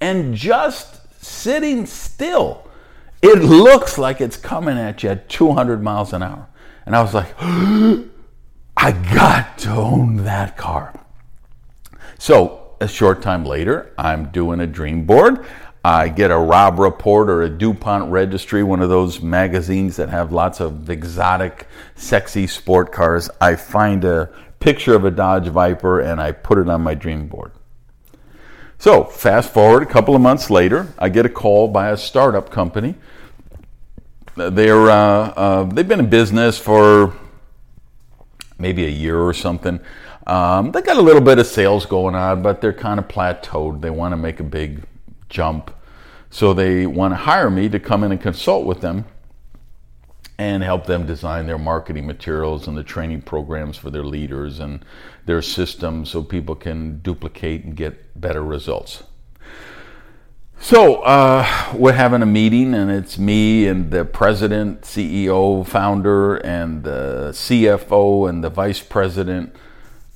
And 0.00 0.34
just 0.34 1.22
sitting 1.24 1.86
still, 1.86 2.68
it 3.22 3.38
looks 3.38 3.96
like 3.96 4.20
it's 4.20 4.36
coming 4.36 4.76
at 4.76 5.02
you 5.02 5.10
at 5.10 5.28
200 5.28 5.82
miles 5.82 6.12
an 6.12 6.22
hour. 6.22 6.48
And 6.84 6.96
I 6.96 7.02
was 7.02 7.14
like, 7.14 7.34
I 8.84 8.92
got 8.92 9.56
to 9.60 9.70
own 9.70 10.16
that 10.24 10.58
car. 10.58 10.92
So, 12.18 12.76
a 12.82 12.86
short 12.86 13.22
time 13.22 13.46
later, 13.46 13.94
I'm 13.96 14.26
doing 14.30 14.60
a 14.60 14.66
dream 14.66 15.06
board. 15.06 15.46
I 15.82 16.10
get 16.10 16.30
a 16.30 16.36
Robb 16.36 16.78
Report 16.78 17.30
or 17.30 17.40
a 17.40 17.48
DuPont 17.48 18.12
Registry, 18.12 18.62
one 18.62 18.82
of 18.82 18.90
those 18.90 19.22
magazines 19.22 19.96
that 19.96 20.10
have 20.10 20.32
lots 20.32 20.60
of 20.60 20.90
exotic, 20.90 21.66
sexy 21.94 22.46
sport 22.46 22.92
cars. 22.92 23.30
I 23.40 23.56
find 23.56 24.04
a 24.04 24.28
picture 24.60 24.94
of 24.94 25.06
a 25.06 25.10
Dodge 25.10 25.48
Viper 25.48 26.00
and 26.00 26.20
I 26.20 26.32
put 26.32 26.58
it 26.58 26.68
on 26.68 26.82
my 26.82 26.92
dream 26.92 27.26
board. 27.26 27.52
So, 28.76 29.04
fast 29.04 29.50
forward 29.50 29.82
a 29.82 29.86
couple 29.86 30.14
of 30.14 30.20
months 30.20 30.50
later, 30.50 30.92
I 30.98 31.08
get 31.08 31.24
a 31.24 31.30
call 31.30 31.68
by 31.68 31.88
a 31.88 31.96
startup 31.96 32.50
company. 32.50 32.96
They're, 34.36 34.90
uh, 34.90 35.28
uh, 35.30 35.64
they've 35.64 35.88
been 35.88 36.00
in 36.00 36.10
business 36.10 36.58
for 36.58 37.14
maybe 38.58 38.84
a 38.84 38.90
year 38.90 39.18
or 39.18 39.34
something. 39.34 39.80
Um, 40.26 40.72
they 40.72 40.80
got 40.80 40.96
a 40.96 41.02
little 41.02 41.20
bit 41.20 41.38
of 41.38 41.46
sales 41.46 41.86
going 41.86 42.14
on, 42.14 42.42
but 42.42 42.60
they're 42.60 42.72
kind 42.72 42.98
of 42.98 43.08
plateaued. 43.08 43.80
They 43.80 43.90
want 43.90 44.12
to 44.12 44.16
make 44.16 44.40
a 44.40 44.44
big 44.44 44.82
jump. 45.28 45.74
So 46.30 46.54
they 46.54 46.86
want 46.86 47.12
to 47.12 47.16
hire 47.16 47.50
me 47.50 47.68
to 47.68 47.78
come 47.78 48.02
in 48.04 48.12
and 48.12 48.20
consult 48.20 48.66
with 48.66 48.80
them 48.80 49.04
and 50.38 50.62
help 50.62 50.86
them 50.86 51.06
design 51.06 51.46
their 51.46 51.58
marketing 51.58 52.06
materials 52.06 52.66
and 52.66 52.76
the 52.76 52.82
training 52.82 53.22
programs 53.22 53.76
for 53.76 53.90
their 53.90 54.02
leaders 54.02 54.58
and 54.58 54.84
their 55.26 55.42
systems 55.42 56.10
so 56.10 56.22
people 56.22 56.54
can 56.54 56.98
duplicate 56.98 57.64
and 57.64 57.76
get 57.76 58.20
better 58.20 58.42
results. 58.42 59.04
So 60.64 61.02
uh, 61.02 61.46
we're 61.74 61.92
having 61.92 62.22
a 62.22 62.26
meeting, 62.26 62.72
and 62.72 62.90
it's 62.90 63.18
me 63.18 63.66
and 63.66 63.90
the 63.90 64.06
president, 64.06 64.80
CEO, 64.80 65.66
founder, 65.66 66.36
and 66.36 66.82
the 66.82 67.32
CFO, 67.34 68.30
and 68.30 68.42
the 68.42 68.48
vice 68.48 68.80
president, 68.80 69.54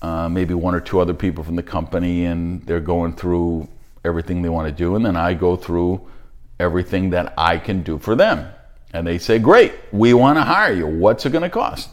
uh, 0.01 0.27
maybe 0.31 0.55
one 0.55 0.75
or 0.75 0.81
two 0.81 1.01
other 1.01 1.13
people 1.13 1.45
from 1.45 1.57
the 1.57 1.63
company, 1.63 2.25
and 2.25 2.65
they're 2.65 2.81
going 2.81 3.13
through 3.13 3.69
everything 4.07 4.41
they 4.41 4.49
want 4.49 4.67
to 4.67 4.73
do, 4.73 4.97
and 4.97 5.05
then 5.05 5.17
I 5.17 5.35
go 5.35 5.55
through 5.55 6.01
everything 6.59 7.11
that 7.11 7.35
I 7.37 7.59
can 7.59 7.83
do 7.83 7.99
for 7.99 8.17
them. 8.17 8.51
And 8.95 9.07
they 9.07 9.19
say, 9.19 9.39
"Great, 9.39 9.75
we 9.93 10.15
want 10.15 10.39
to 10.39 10.45
hire 10.45 10.73
you. 10.73 10.87
What's 10.87 11.27
it 11.27 11.31
going 11.31 11.43
to 11.43 11.51
cost?" 11.51 11.91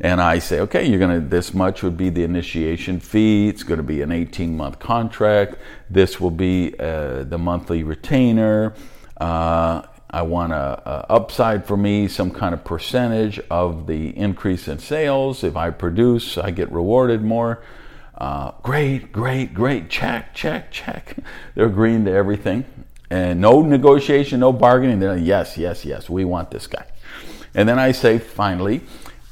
And 0.00 0.20
I 0.20 0.38
say, 0.38 0.60
okay, 0.60 0.86
you're 0.86 0.98
going 0.98 1.22
to, 1.22 1.26
this 1.26 1.54
much 1.54 1.82
would 1.82 1.96
be 1.96 2.10
the 2.10 2.22
initiation 2.22 3.00
fee. 3.00 3.48
It's 3.48 3.62
going 3.62 3.78
to 3.78 3.84
be 3.84 4.02
an 4.02 4.12
18 4.12 4.56
month 4.56 4.78
contract. 4.78 5.56
This 5.88 6.20
will 6.20 6.30
be 6.30 6.74
uh, 6.78 7.24
the 7.24 7.38
monthly 7.38 7.82
retainer. 7.82 8.74
Uh, 9.16 9.82
I 10.10 10.22
want 10.22 10.52
a, 10.52 10.56
a, 10.56 11.12
upside 11.12 11.66
for 11.66 11.76
me, 11.76 12.08
some 12.08 12.30
kind 12.30 12.54
of 12.54 12.64
percentage 12.64 13.40
of 13.50 13.86
the 13.86 14.16
increase 14.16 14.68
in 14.68 14.78
sales. 14.78 15.42
If 15.42 15.56
I 15.56 15.70
produce, 15.70 16.38
I 16.38 16.50
get 16.50 16.70
rewarded 16.70 17.22
more. 17.22 17.62
Uh, 18.16 18.52
great, 18.62 19.12
great, 19.12 19.52
great. 19.52 19.90
Check, 19.90 20.34
check, 20.34 20.70
check. 20.70 21.16
They're 21.54 21.66
agreeing 21.66 22.04
to 22.04 22.12
everything. 22.12 22.64
And 23.10 23.40
no 23.40 23.62
negotiation, 23.62 24.40
no 24.40 24.52
bargaining. 24.52 24.98
They're 24.98 25.16
like, 25.16 25.26
yes, 25.26 25.56
yes, 25.56 25.84
yes, 25.84 26.10
we 26.10 26.24
want 26.24 26.50
this 26.50 26.66
guy. 26.66 26.86
And 27.54 27.68
then 27.68 27.78
I 27.78 27.92
say, 27.92 28.18
finally, 28.18 28.82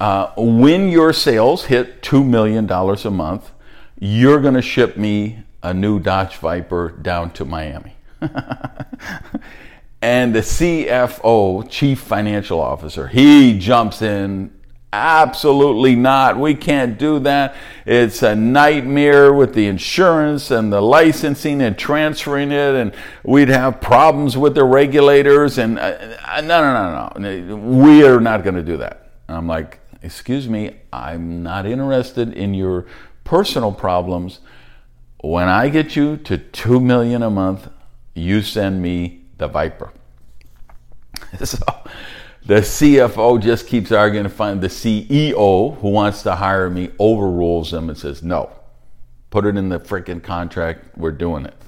uh, 0.00 0.32
when 0.36 0.88
your 0.88 1.12
sales 1.12 1.66
hit 1.66 2.02
$2 2.02 2.26
million 2.26 2.70
a 2.70 3.10
month, 3.10 3.50
you're 3.98 4.40
going 4.40 4.54
to 4.54 4.62
ship 4.62 4.96
me 4.96 5.44
a 5.62 5.72
new 5.72 5.98
Dodge 5.98 6.36
Viper 6.36 6.90
down 6.90 7.30
to 7.32 7.44
Miami. 7.44 7.96
and 10.02 10.34
the 10.34 10.40
CFO, 10.40 11.68
Chief 11.70 12.00
Financial 12.00 12.60
Officer, 12.60 13.08
he 13.08 13.58
jumps 13.58 14.02
in 14.02 14.50
Absolutely 14.94 15.96
not. 15.96 16.38
We 16.38 16.54
can't 16.54 16.96
do 16.96 17.18
that. 17.20 17.56
It's 17.84 18.22
a 18.22 18.36
nightmare 18.36 19.34
with 19.34 19.52
the 19.52 19.66
insurance 19.66 20.52
and 20.52 20.72
the 20.72 20.80
licensing 20.80 21.62
and 21.62 21.76
transferring 21.76 22.52
it, 22.52 22.76
and 22.76 22.94
we'd 23.24 23.48
have 23.48 23.80
problems 23.80 24.36
with 24.36 24.54
the 24.54 24.62
regulators. 24.62 25.58
And 25.58 25.80
uh, 25.80 26.40
no, 26.42 26.62
no, 26.62 27.10
no, 27.18 27.46
no. 27.48 27.56
We 27.56 28.06
are 28.06 28.20
not 28.20 28.44
going 28.44 28.54
to 28.54 28.62
do 28.62 28.76
that. 28.76 29.10
And 29.26 29.36
I'm 29.36 29.48
like, 29.48 29.80
excuse 30.04 30.48
me, 30.48 30.76
I'm 30.92 31.42
not 31.42 31.64
interested 31.64 32.34
in 32.34 32.52
your 32.52 32.84
personal 33.24 33.72
problems. 33.72 34.40
When 35.22 35.48
I 35.48 35.70
get 35.70 35.96
you 35.96 36.18
to 36.18 36.36
two 36.36 36.78
million 36.78 37.22
a 37.22 37.30
month, 37.30 37.68
you 38.14 38.42
send 38.42 38.82
me 38.82 39.22
the 39.38 39.48
Viper. 39.48 39.92
so 41.42 41.58
the 42.44 42.56
CFO 42.56 43.40
just 43.40 43.66
keeps 43.66 43.90
arguing 43.90 44.24
to 44.24 44.30
find 44.30 44.60
the 44.60 44.68
CEO 44.68 45.78
who 45.78 45.88
wants 45.88 46.22
to 46.24 46.34
hire 46.34 46.68
me 46.68 46.90
overrules 46.98 47.72
him 47.72 47.88
and 47.88 47.96
says, 47.96 48.22
no, 48.22 48.52
put 49.30 49.46
it 49.46 49.56
in 49.56 49.70
the 49.70 49.80
freaking 49.80 50.22
contract. 50.22 50.98
We're 50.98 51.12
doing 51.12 51.46
it. 51.46 51.54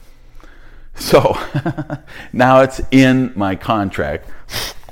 So 0.99 1.38
now 2.33 2.62
it's 2.62 2.81
in 2.90 3.31
my 3.37 3.55
contract. 3.55 4.31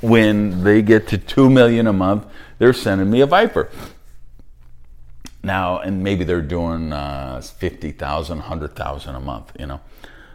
When 0.01 0.63
they 0.63 0.83
get 0.83 1.07
to 1.07 1.17
two 1.17 1.49
million 1.49 1.87
a 1.87 1.93
month, 1.93 2.27
they're 2.57 2.73
sending 2.73 3.09
me 3.09 3.21
a 3.21 3.25
Viper. 3.25 3.69
Now, 5.43 5.79
and 5.79 6.03
maybe 6.03 6.23
they're 6.23 6.41
doing 6.41 6.91
uh, 6.91 7.39
50,000, 7.41 8.37
100,000 8.37 9.15
a 9.15 9.19
month, 9.19 9.51
you 9.59 9.67
know. 9.67 9.79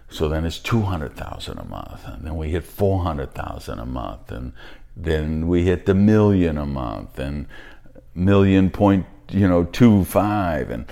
So 0.09 0.29
then 0.29 0.45
it's 0.45 0.59
200,000 0.59 1.59
a 1.59 1.65
month. 1.65 2.07
And 2.07 2.25
then 2.25 2.37
we 2.37 2.51
hit 2.51 2.65
400,000 2.65 3.79
a 3.79 3.87
month. 3.87 4.31
And 4.31 4.53
then 4.97 5.49
we 5.49 5.65
hit 5.65 5.87
the 5.87 5.95
million 5.95 6.59
a 6.59 6.67
month 6.67 7.19
and 7.19 7.47
million 8.15 8.71
point, 8.71 9.07
you 9.29 9.49
know, 9.49 9.65
two 9.65 10.05
five. 10.05 10.71
And 10.71 10.87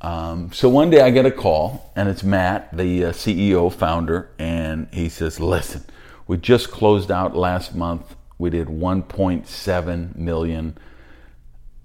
um, 0.00 0.52
so 0.52 0.68
one 0.68 0.90
day 0.90 1.02
I 1.02 1.10
get 1.10 1.26
a 1.26 1.30
call, 1.30 1.92
and 1.94 2.08
it's 2.08 2.22
Matt, 2.22 2.74
the 2.76 3.06
uh, 3.06 3.12
CEO 3.12 3.72
founder, 3.72 4.30
and 4.38 4.88
he 4.92 5.08
says, 5.08 5.40
"Listen, 5.40 5.84
we 6.26 6.38
just 6.38 6.70
closed 6.70 7.10
out 7.10 7.36
last 7.36 7.74
month. 7.74 8.14
We 8.40 8.50
did 8.50 8.68
1.7 8.68 10.16
million. 10.16 10.78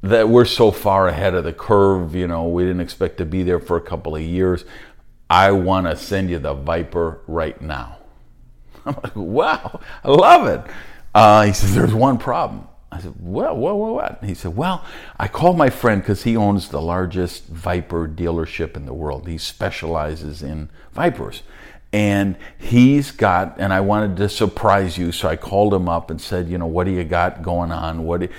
That 0.01 0.29
we're 0.29 0.45
so 0.45 0.71
far 0.71 1.07
ahead 1.07 1.33
of 1.33 1.43
the 1.43 1.53
curve. 1.53 2.15
You 2.15 2.27
know, 2.27 2.47
we 2.47 2.63
didn't 2.63 2.81
expect 2.81 3.17
to 3.17 3.25
be 3.25 3.43
there 3.43 3.59
for 3.59 3.77
a 3.77 3.81
couple 3.81 4.15
of 4.15 4.21
years. 4.21 4.65
I 5.29 5.51
want 5.51 5.87
to 5.87 5.95
send 5.95 6.29
you 6.29 6.39
the 6.39 6.53
Viper 6.53 7.21
right 7.27 7.59
now." 7.61 7.97
I'm 8.85 8.95
like, 9.03 9.15
"Wow, 9.15 9.79
I 10.03 10.09
love 10.09 10.47
it." 10.47 10.71
Uh, 11.15 11.43
he 11.43 11.53
says, 11.53 11.73
There's 11.73 11.93
one 11.93 12.17
problem. 12.17 12.67
I 12.91 12.99
said, 12.99 13.13
Well, 13.17 13.55
what, 13.55 13.77
what, 13.77 13.93
what? 13.93 14.23
He 14.23 14.33
said, 14.33 14.57
Well, 14.57 14.83
I 15.17 15.29
called 15.29 15.57
my 15.57 15.69
friend 15.69 16.01
because 16.01 16.23
he 16.23 16.35
owns 16.35 16.67
the 16.67 16.81
largest 16.81 17.47
Viper 17.47 18.05
dealership 18.05 18.75
in 18.75 18.85
the 18.85 18.93
world. 18.93 19.25
He 19.25 19.37
specializes 19.37 20.43
in 20.43 20.69
Vipers. 20.91 21.41
And 21.95 22.35
he's 22.57 23.11
got, 23.11 23.55
and 23.57 23.71
I 23.71 23.79
wanted 23.79 24.17
to 24.17 24.27
surprise 24.27 24.97
you, 24.97 25.13
so 25.13 25.29
I 25.29 25.37
called 25.37 25.73
him 25.73 25.87
up 25.87 26.11
and 26.11 26.19
said, 26.19 26.49
You 26.49 26.57
know, 26.57 26.65
what 26.65 26.83
do 26.83 26.91
you 26.91 27.05
got 27.05 27.41
going 27.41 27.71
on? 27.71 28.03
What? 28.03 28.29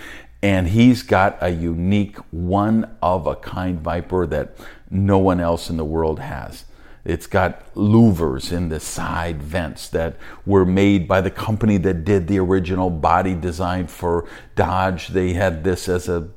and 0.42 0.68
he's 0.68 1.02
got 1.02 1.38
a 1.40 1.50
unique, 1.50 2.18
one 2.30 2.96
of 3.02 3.26
a 3.26 3.34
kind 3.34 3.80
Viper 3.80 4.26
that 4.28 4.56
no 4.90 5.18
one 5.18 5.40
else 5.40 5.70
in 5.70 5.76
the 5.76 5.84
world 5.84 6.20
has. 6.20 6.64
It's 7.04 7.26
got 7.26 7.74
louvers 7.74 8.52
in 8.52 8.68
the 8.68 8.80
side 8.80 9.42
vents 9.42 9.88
that 9.88 10.16
were 10.44 10.64
made 10.64 11.08
by 11.08 11.20
the 11.20 11.30
company 11.30 11.78
that 11.78 12.04
did 12.04 12.26
the 12.26 12.38
original 12.38 12.90
body 12.90 13.34
design 13.34 13.86
for 13.86 14.28
Dodge. 14.56 15.08
They 15.08 15.32
had 15.32 15.64
this 15.64 15.88
as 15.88 16.08
a 16.08 16.28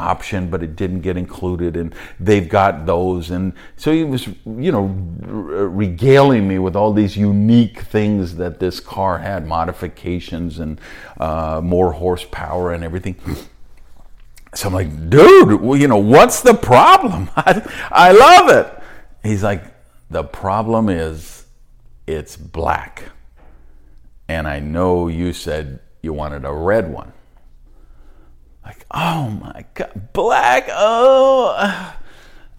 option, 0.00 0.50
but 0.50 0.62
it 0.62 0.76
didn't 0.76 1.00
get 1.00 1.16
included, 1.16 1.76
and 1.76 1.94
they've 2.18 2.48
got 2.48 2.86
those. 2.86 3.30
And 3.30 3.52
so 3.76 3.92
he 3.92 4.04
was, 4.04 4.26
you 4.26 4.72
know, 4.72 4.86
regaling 4.86 6.48
me 6.48 6.58
with 6.58 6.74
all 6.74 6.92
these 6.92 7.16
unique 7.16 7.80
things 7.80 8.36
that 8.36 8.58
this 8.58 8.80
car 8.80 9.18
had, 9.18 9.46
modifications 9.46 10.58
and 10.58 10.80
uh, 11.18 11.60
more 11.62 11.92
horsepower 11.92 12.72
and 12.72 12.82
everything. 12.82 13.16
So 14.54 14.68
I'm 14.68 14.74
like, 14.74 15.10
dude, 15.10 15.60
well, 15.60 15.78
you 15.78 15.86
know, 15.86 15.98
what's 15.98 16.40
the 16.42 16.54
problem? 16.54 17.30
I, 17.36 17.88
I 17.92 18.12
love 18.12 18.48
it. 18.50 18.82
He's 19.22 19.42
like, 19.42 19.62
the 20.10 20.24
problem 20.24 20.88
is 20.88 21.44
it's 22.06 22.36
black. 22.36 23.04
And 24.28 24.48
I 24.48 24.60
know 24.60 25.08
you 25.08 25.32
said 25.32 25.80
you 26.02 26.12
wanted 26.12 26.44
a 26.44 26.52
red 26.52 26.92
one. 26.92 27.12
Like, 28.64 28.84
oh 28.90 29.30
my 29.30 29.64
God, 29.74 30.12
black? 30.12 30.68
Oh, 30.70 31.54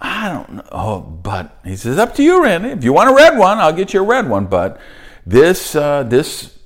I 0.02 0.30
don't 0.30 0.54
know. 0.56 0.68
Oh, 0.72 1.00
but 1.00 1.60
he 1.64 1.76
says, 1.76 1.98
up 1.98 2.16
to 2.16 2.24
you, 2.24 2.44
Randy. 2.44 2.70
If 2.70 2.84
you 2.84 2.94
want 2.94 3.10
a 3.10 3.14
red 3.14 3.38
one, 3.38 3.60
I'll 3.60 3.74
get 3.74 3.94
you 3.94 4.02
a 4.02 4.06
red 4.06 4.28
one. 4.28 4.48
But 4.48 4.80
this, 5.26 5.76
uh, 5.76 6.04
this 6.04 6.58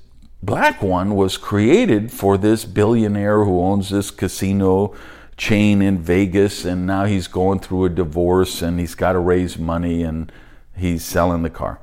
black 0.42 0.82
one 0.82 1.14
was 1.14 1.36
created 1.36 2.10
for 2.10 2.38
this 2.38 2.64
billionaire 2.64 3.44
who 3.44 3.60
owns 3.60 3.90
this 3.90 4.10
casino 4.10 4.94
chain 5.36 5.82
in 5.82 5.98
Vegas, 5.98 6.64
and 6.64 6.86
now 6.86 7.04
he's 7.04 7.28
going 7.28 7.60
through 7.60 7.84
a 7.84 7.88
divorce 7.90 8.62
and 8.62 8.80
he's 8.80 8.94
got 8.94 9.12
to 9.12 9.18
raise 9.18 9.58
money 9.58 10.02
and 10.02 10.32
he's 10.74 11.04
selling 11.04 11.42
the 11.42 11.50
car. 11.50 11.80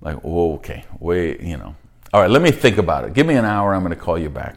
Like, 0.00 0.18
oh, 0.22 0.54
okay, 0.54 0.84
wait, 1.00 1.40
you 1.40 1.56
know. 1.56 1.74
All 2.12 2.20
right, 2.20 2.30
let 2.30 2.42
me 2.42 2.50
think 2.50 2.78
about 2.78 3.04
it. 3.04 3.14
Give 3.14 3.26
me 3.26 3.34
an 3.34 3.44
hour, 3.44 3.74
I'm 3.74 3.82
going 3.82 3.94
to 3.94 4.00
call 4.00 4.18
you 4.18 4.30
back. 4.30 4.56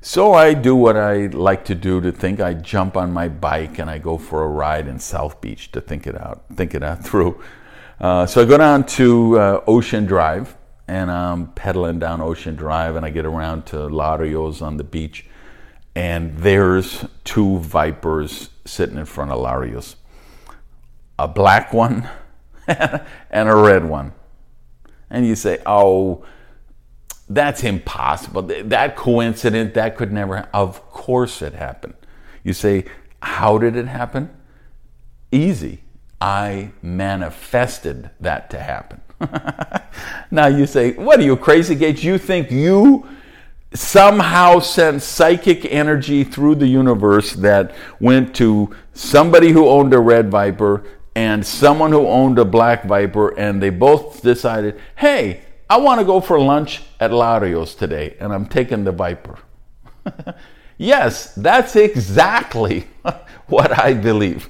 So 0.00 0.32
I 0.32 0.54
do 0.54 0.76
what 0.76 0.96
I 0.96 1.26
like 1.26 1.64
to 1.66 1.74
do 1.74 2.00
to 2.00 2.12
think. 2.12 2.40
I 2.40 2.54
jump 2.54 2.96
on 2.96 3.12
my 3.12 3.28
bike 3.28 3.80
and 3.80 3.90
I 3.90 3.98
go 3.98 4.16
for 4.16 4.44
a 4.44 4.48
ride 4.48 4.86
in 4.86 5.00
South 5.00 5.40
Beach 5.40 5.72
to 5.72 5.80
think 5.80 6.06
it 6.06 6.14
out, 6.18 6.44
think 6.54 6.74
it 6.74 6.84
out 6.84 7.04
through. 7.04 7.42
Uh, 8.00 8.24
so 8.26 8.42
I 8.42 8.44
go 8.44 8.56
down 8.56 8.86
to 8.86 9.38
uh, 9.38 9.64
Ocean 9.66 10.06
Drive 10.06 10.56
and 10.86 11.10
I'm 11.10 11.48
pedaling 11.48 11.98
down 11.98 12.20
Ocean 12.20 12.54
Drive 12.54 12.94
and 12.94 13.04
I 13.04 13.10
get 13.10 13.26
around 13.26 13.66
to 13.66 13.76
Larios 13.76 14.62
on 14.62 14.76
the 14.76 14.84
beach 14.84 15.26
and 15.96 16.38
there's 16.38 17.04
two 17.24 17.58
vipers 17.58 18.50
sitting 18.64 18.98
in 18.98 19.04
front 19.04 19.32
of 19.32 19.40
Larios. 19.40 19.96
A 21.18 21.26
black 21.26 21.72
one 21.72 22.08
and 22.68 23.48
a 23.48 23.56
red 23.56 23.84
one. 23.84 24.12
And 25.10 25.26
you 25.26 25.34
say, 25.34 25.60
oh, 25.66 26.24
that's 27.28 27.62
impossible. 27.62 28.42
That 28.42 28.96
coincidence, 28.96 29.74
that 29.74 29.96
could 29.96 30.12
never, 30.12 30.48
of 30.52 30.90
course 30.90 31.42
it 31.42 31.54
happened. 31.54 31.94
You 32.42 32.52
say, 32.52 32.86
how 33.20 33.58
did 33.58 33.76
it 33.76 33.86
happen? 33.86 34.30
Easy. 35.30 35.82
I 36.20 36.72
manifested 36.82 38.10
that 38.20 38.50
to 38.50 38.60
happen. 38.60 39.00
now 40.30 40.46
you 40.46 40.66
say, 40.66 40.92
what 40.92 41.20
are 41.20 41.24
you, 41.24 41.36
crazy 41.36 41.74
Gage? 41.74 42.04
You 42.04 42.18
think 42.18 42.50
you 42.50 43.06
somehow 43.74 44.58
sent 44.60 45.02
psychic 45.02 45.66
energy 45.66 46.24
through 46.24 46.54
the 46.54 46.66
universe 46.66 47.34
that 47.34 47.74
went 48.00 48.34
to 48.36 48.74
somebody 48.94 49.50
who 49.50 49.68
owned 49.68 49.92
a 49.92 50.00
red 50.00 50.30
viper 50.30 50.84
and 51.14 51.44
someone 51.44 51.92
who 51.92 52.06
owned 52.06 52.38
a 52.38 52.44
black 52.44 52.84
viper, 52.84 53.36
and 53.36 53.60
they 53.60 53.70
both 53.70 54.22
decided, 54.22 54.80
hey, 54.94 55.42
I 55.68 55.76
want 55.78 56.00
to 56.00 56.06
go 56.06 56.20
for 56.20 56.40
lunch 56.40 56.82
at 57.00 57.10
Larios 57.10 57.76
today, 57.76 58.16
and 58.20 58.32
I'm 58.32 58.46
taking 58.46 58.84
the 58.84 58.92
viper. 58.92 59.38
yes, 60.78 61.34
that's 61.34 61.76
exactly 61.76 62.86
what 63.46 63.78
I 63.78 63.94
believe. 63.94 64.48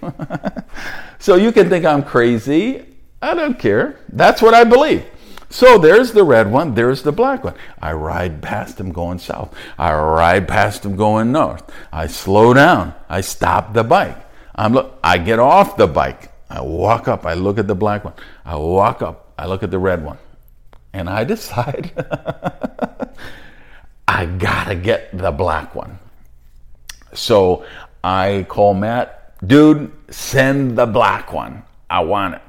so 1.18 1.36
you 1.36 1.52
can 1.52 1.68
think 1.68 1.84
I'm 1.84 2.02
crazy. 2.02 2.84
I 3.20 3.34
don't 3.34 3.58
care. 3.58 3.98
That's 4.10 4.40
what 4.40 4.54
I 4.54 4.64
believe. 4.64 5.04
So 5.50 5.78
there's 5.78 6.12
the 6.12 6.24
red 6.24 6.50
one, 6.50 6.74
there's 6.74 7.02
the 7.02 7.12
black 7.12 7.42
one. 7.42 7.54
I 7.80 7.92
ride 7.92 8.42
past 8.42 8.78
him 8.78 8.92
going 8.92 9.18
south. 9.18 9.54
I 9.78 9.94
ride 9.94 10.46
past 10.46 10.84
him 10.84 10.94
going 10.94 11.32
north. 11.32 11.62
I 11.90 12.06
slow 12.06 12.52
down. 12.52 12.94
I 13.08 13.22
stop 13.22 13.72
the 13.72 13.82
bike. 13.82 14.16
I'm 14.54 14.74
look 14.74 14.98
I 15.02 15.16
get 15.18 15.38
off 15.38 15.76
the 15.76 15.86
bike. 15.86 16.32
I 16.50 16.60
walk 16.60 17.08
up, 17.08 17.26
I 17.26 17.34
look 17.34 17.58
at 17.58 17.66
the 17.66 17.74
black 17.74 18.04
one. 18.04 18.14
I 18.44 18.56
walk 18.56 19.02
up, 19.02 19.32
I 19.38 19.46
look 19.46 19.62
at 19.62 19.70
the 19.70 19.78
red 19.78 20.04
one. 20.04 20.18
And 20.92 21.08
I 21.08 21.24
decide 21.34 21.92
I 24.06 24.26
gotta 24.26 24.74
get 24.74 25.16
the 25.16 25.30
black 25.30 25.74
one. 25.74 25.98
So 27.14 27.64
I 28.02 28.46
call 28.48 28.74
Matt, 28.74 29.34
dude, 29.46 29.92
send 30.10 30.76
the 30.78 30.86
black 30.86 31.32
one. 31.32 31.62
I 31.90 32.00
want 32.00 32.34
it. 32.34 32.42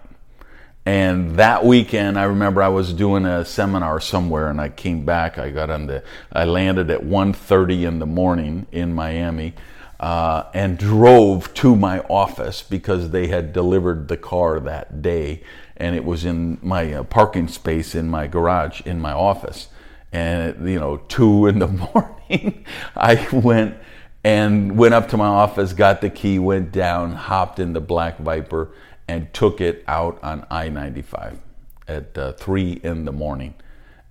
And 0.86 1.36
that 1.36 1.66
weekend, 1.66 2.18
I 2.18 2.24
remember 2.24 2.64
I 2.64 2.70
was 2.70 2.94
doing 2.94 3.26
a 3.26 3.46
seminar 3.46 4.00
somewhere, 4.00 4.50
and 4.50 4.60
I 4.60 4.70
came 4.70 5.06
back. 5.06 5.38
I 5.38 5.52
got 5.52 5.70
on 5.70 5.86
the, 5.86 6.04
I 6.32 6.46
landed 6.46 6.90
at 6.90 7.04
1:30 7.04 7.84
in 7.84 8.00
the 8.00 8.06
morning 8.08 8.66
in 8.72 8.96
Miami, 8.96 9.54
uh, 10.00 10.44
and 10.54 10.78
drove 10.78 11.54
to 11.54 11.76
my 11.76 12.00
office 12.02 12.62
because 12.62 13.12
they 13.12 13.28
had 13.28 13.54
delivered 13.54 14.08
the 14.08 14.18
car 14.18 14.60
that 14.60 15.02
day 15.02 15.44
and 15.78 15.96
it 15.96 16.06
was 16.06 16.26
in 16.26 16.58
my 16.62 16.94
uh, 16.94 17.04
parking 17.04 17.48
space 17.48 17.96
in 17.96 18.10
my 18.10 18.28
garage 18.28 18.82
in 18.82 19.00
my 19.00 19.12
office 19.12 19.68
and 20.12 20.70
you 20.70 20.80
know 20.80 20.98
two 21.08 21.48
in 21.48 21.60
the 21.60 21.68
morning 21.94 22.66
i 22.96 23.28
went 23.32 23.76
and 24.24 24.78
went 24.78 24.94
up 24.94 25.08
to 25.10 25.18
my 25.18 25.28
office, 25.28 25.74
got 25.74 26.02
the 26.02 26.10
key, 26.10 26.40
went 26.40 26.72
down, 26.72 27.14
hopped 27.14 27.60
in 27.60 27.74
the 27.74 27.82
Black 27.82 28.18
Viper, 28.18 28.70
and 29.08 29.34
took 29.34 29.62
it 29.62 29.84
out 29.88 30.22
on 30.24 30.46
I 30.52 30.70
95 30.70 31.40
at 31.88 32.18
uh, 32.18 32.34
3 32.34 32.82
in 32.84 33.06
the 33.06 33.12
morning. 33.12 33.56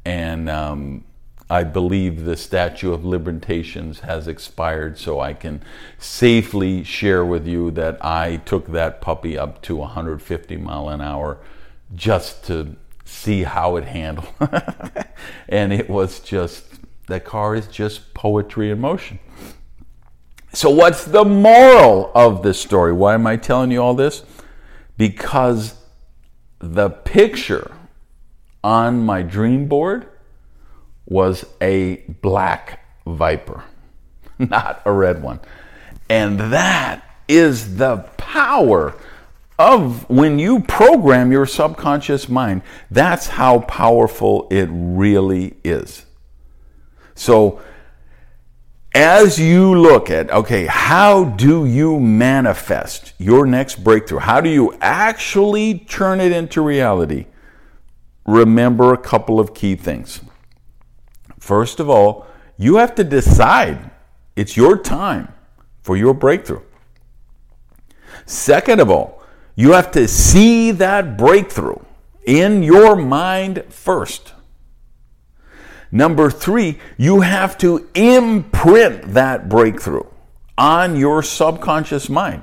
And 0.05 0.49
um, 0.49 1.05
I 1.51 1.65
believe 1.65 2.25
the 2.25 2.37
statute 2.37 2.93
of 2.93 3.05
limitations 3.05 4.01
has 4.01 4.29
expired, 4.29 4.99
so 4.99 5.21
I 5.21 5.33
can 5.33 5.63
safely 5.99 6.85
share 6.85 7.25
with 7.25 7.47
you 7.47 7.71
that 7.71 8.05
I 8.05 8.37
took 8.39 8.67
that 8.69 9.01
puppy 9.01 9.39
up 9.39 9.63
to 9.63 9.77
150 9.77 10.57
mile 10.59 10.91
an 10.91 11.01
hour 11.01 11.39
just 11.95 12.45
to 12.47 12.77
see 13.07 13.45
how 13.45 13.77
it 13.77 13.85
handled. 13.85 14.29
and 15.49 15.73
it 15.73 15.89
was 15.89 16.21
just, 16.21 16.65
that 17.07 17.25
car 17.25 17.55
is 17.55 17.67
just 17.67 18.13
poetry 18.13 18.71
in 18.71 18.79
motion. 18.81 19.19
So, 20.53 20.69
what's 20.71 21.05
the 21.05 21.25
moral 21.25 22.11
of 22.15 22.43
this 22.43 22.61
story? 22.61 22.93
Why 22.93 23.15
am 23.15 23.27
I 23.27 23.37
telling 23.37 23.71
you 23.71 23.83
all 23.83 23.95
this? 23.95 24.23
Because 24.97 25.75
the 26.59 26.91
picture 26.91 27.71
on 28.65 29.05
my 29.05 29.23
dream 29.23 29.67
board 29.67 30.09
was 31.09 31.45
a 31.61 31.97
black 32.21 32.85
viper, 33.07 33.65
not 34.39 34.83
a 34.85 34.93
red 34.93 35.23
one. 35.23 35.41
And 36.09 36.39
that 36.39 37.03
is 37.27 37.77
the 37.77 37.99
power 38.17 38.95
of 39.59 40.09
when 40.09 40.39
you 40.39 40.61
program 40.61 41.33
your 41.33 41.47
subconscious 41.47 42.29
mind. 42.29 42.63
That's 42.91 43.27
how 43.27 43.61
powerful 43.61 44.47
it 44.51 44.69
really 44.71 45.57
is. 45.65 46.07
So, 47.15 47.61
as 48.95 49.39
you 49.39 49.75
look 49.75 50.11
at, 50.11 50.31
okay, 50.31 50.67
how 50.67 51.25
do 51.25 51.67
you 51.67 52.01
manifest 52.01 53.13
your 53.19 53.47
next 53.47 53.85
breakthrough? 53.85 54.21
How 54.21 54.41
do 54.41 54.49
you 54.49 54.77
actually 54.81 55.81
turn 55.81 56.21
it 56.21 56.33
into 56.33 56.63
reality? 56.63 57.27
Remember 58.25 58.93
a 58.93 58.99
couple 58.99 59.41
of 59.41 59.55
key 59.55 59.75
things. 59.75 60.21
First 61.49 61.81
of 61.81 61.89
all, 61.89 62.27
you 62.59 62.77
have 62.77 62.95
to 62.97 63.03
decide 63.03 63.91
it's 64.37 64.55
your 64.55 64.77
time 64.77 65.33
for 65.81 65.97
your 65.97 66.13
breakthrough. 66.13 66.61
Second 68.27 68.83
of 68.83 68.91
all, 68.91 69.23
you 69.57 69.73
have 69.73 69.91
to 69.93 70.07
see 70.07 70.73
that 70.73 71.17
breakthrough 71.17 71.79
in 72.27 72.63
your 72.63 72.97
mind 72.97 73.65
first. 73.71 74.35
Number 75.91 76.31
three, 76.31 76.81
you 76.99 77.23
have 77.23 77.57
to 77.65 77.89
imprint 77.95 79.15
that 79.15 79.49
breakthrough 79.49 80.05
on 80.59 80.97
your 80.97 81.23
subconscious 81.23 82.11
mind. 82.11 82.43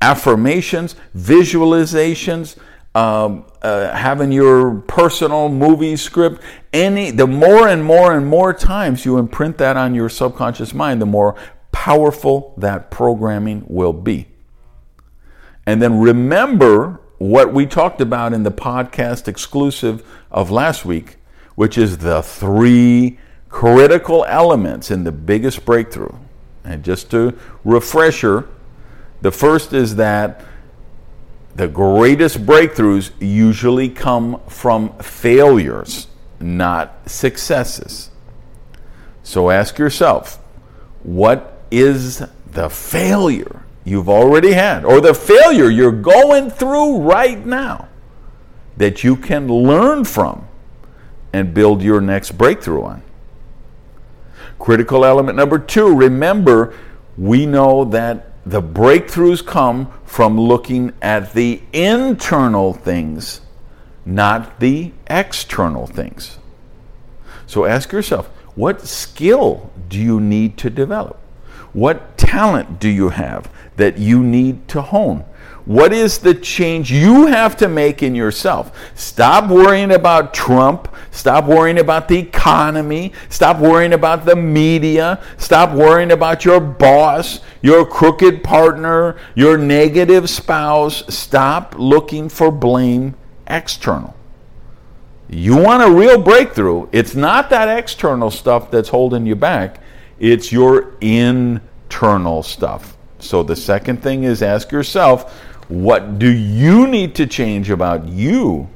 Affirmations, 0.00 0.96
visualizations, 1.14 2.56
um, 2.94 3.44
uh, 3.62 3.94
having 3.94 4.32
your 4.32 4.80
personal 4.80 5.48
movie 5.48 5.96
script 5.96 6.42
any 6.72 7.10
the 7.10 7.26
more 7.26 7.68
and 7.68 7.84
more 7.84 8.16
and 8.16 8.26
more 8.26 8.52
times 8.52 9.04
you 9.04 9.16
imprint 9.18 9.58
that 9.58 9.76
on 9.76 9.94
your 9.94 10.08
subconscious 10.08 10.74
mind 10.74 11.00
the 11.00 11.06
more 11.06 11.36
powerful 11.72 12.52
that 12.56 12.90
programming 12.90 13.64
will 13.68 13.92
be. 13.92 14.26
And 15.66 15.80
then 15.80 16.00
remember 16.00 17.00
what 17.18 17.52
we 17.52 17.66
talked 17.66 18.00
about 18.00 18.32
in 18.32 18.42
the 18.42 18.50
podcast 18.50 19.28
exclusive 19.28 20.04
of 20.30 20.50
last 20.50 20.84
week 20.84 21.16
which 21.60 21.76
is 21.76 21.98
the 21.98 22.22
three 22.22 23.18
critical 23.50 24.24
elements 24.26 24.90
in 24.90 25.04
the 25.04 25.12
biggest 25.12 25.64
breakthrough. 25.66 26.14
And 26.64 26.82
just 26.82 27.10
to 27.10 27.38
refresher 27.64 28.48
the 29.20 29.30
first 29.30 29.74
is 29.74 29.96
that 29.96 30.42
the 31.54 31.68
greatest 31.68 32.46
breakthroughs 32.46 33.10
usually 33.18 33.88
come 33.88 34.40
from 34.48 34.92
failures, 34.98 36.06
not 36.38 37.08
successes. 37.08 38.10
So 39.22 39.50
ask 39.50 39.78
yourself, 39.78 40.36
what 41.02 41.62
is 41.70 42.24
the 42.52 42.68
failure 42.68 43.62
you've 43.84 44.08
already 44.08 44.52
had, 44.52 44.84
or 44.84 45.00
the 45.00 45.14
failure 45.14 45.70
you're 45.70 45.92
going 45.92 46.50
through 46.50 46.98
right 46.98 47.44
now 47.44 47.88
that 48.76 49.02
you 49.04 49.16
can 49.16 49.48
learn 49.48 50.04
from 50.04 50.46
and 51.32 51.52
build 51.54 51.82
your 51.82 52.00
next 52.00 52.32
breakthrough 52.32 52.82
on? 52.82 53.02
Critical 54.58 55.04
element 55.04 55.36
number 55.36 55.58
two 55.58 55.94
remember, 55.94 56.74
we 57.16 57.46
know 57.46 57.84
that 57.84 58.30
the 58.46 58.62
breakthroughs 58.62 59.44
come 59.44 59.92
from 60.10 60.36
looking 60.36 60.92
at 61.00 61.34
the 61.34 61.62
internal 61.72 62.72
things, 62.74 63.40
not 64.04 64.58
the 64.58 64.90
external 65.06 65.86
things. 65.86 66.36
So 67.46 67.64
ask 67.64 67.92
yourself 67.92 68.26
what 68.56 68.80
skill 68.80 69.70
do 69.88 70.00
you 70.00 70.18
need 70.18 70.58
to 70.58 70.68
develop? 70.68 71.16
What 71.72 72.18
talent 72.18 72.80
do 72.80 72.88
you 72.88 73.10
have 73.10 73.48
that 73.76 73.98
you 73.98 74.20
need 74.20 74.66
to 74.70 74.82
hone? 74.82 75.24
What 75.70 75.92
is 75.92 76.18
the 76.18 76.34
change 76.34 76.90
you 76.90 77.26
have 77.26 77.56
to 77.58 77.68
make 77.68 78.02
in 78.02 78.12
yourself? 78.12 78.76
Stop 78.96 79.48
worrying 79.48 79.92
about 79.92 80.34
Trump. 80.34 80.92
Stop 81.12 81.44
worrying 81.44 81.78
about 81.78 82.08
the 82.08 82.18
economy. 82.18 83.12
Stop 83.28 83.60
worrying 83.60 83.92
about 83.92 84.24
the 84.24 84.34
media. 84.34 85.22
Stop 85.38 85.70
worrying 85.70 86.10
about 86.10 86.44
your 86.44 86.58
boss, 86.58 87.38
your 87.62 87.86
crooked 87.86 88.42
partner, 88.42 89.16
your 89.36 89.56
negative 89.56 90.28
spouse. 90.28 91.04
Stop 91.06 91.76
looking 91.78 92.28
for 92.28 92.50
blame 92.50 93.14
external. 93.46 94.16
You 95.28 95.56
want 95.56 95.84
a 95.84 95.96
real 95.96 96.20
breakthrough. 96.20 96.88
It's 96.90 97.14
not 97.14 97.48
that 97.50 97.78
external 97.78 98.32
stuff 98.32 98.72
that's 98.72 98.88
holding 98.88 99.24
you 99.24 99.36
back, 99.36 99.80
it's 100.18 100.50
your 100.50 100.96
internal 101.00 102.42
stuff. 102.42 102.96
So 103.20 103.42
the 103.42 103.54
second 103.54 104.02
thing 104.02 104.24
is 104.24 104.42
ask 104.42 104.72
yourself, 104.72 105.48
what 105.70 106.18
do 106.18 106.28
you 106.28 106.88
need 106.88 107.14
to 107.14 107.26
change 107.28 107.70
about 107.70 108.08
you 108.08 108.68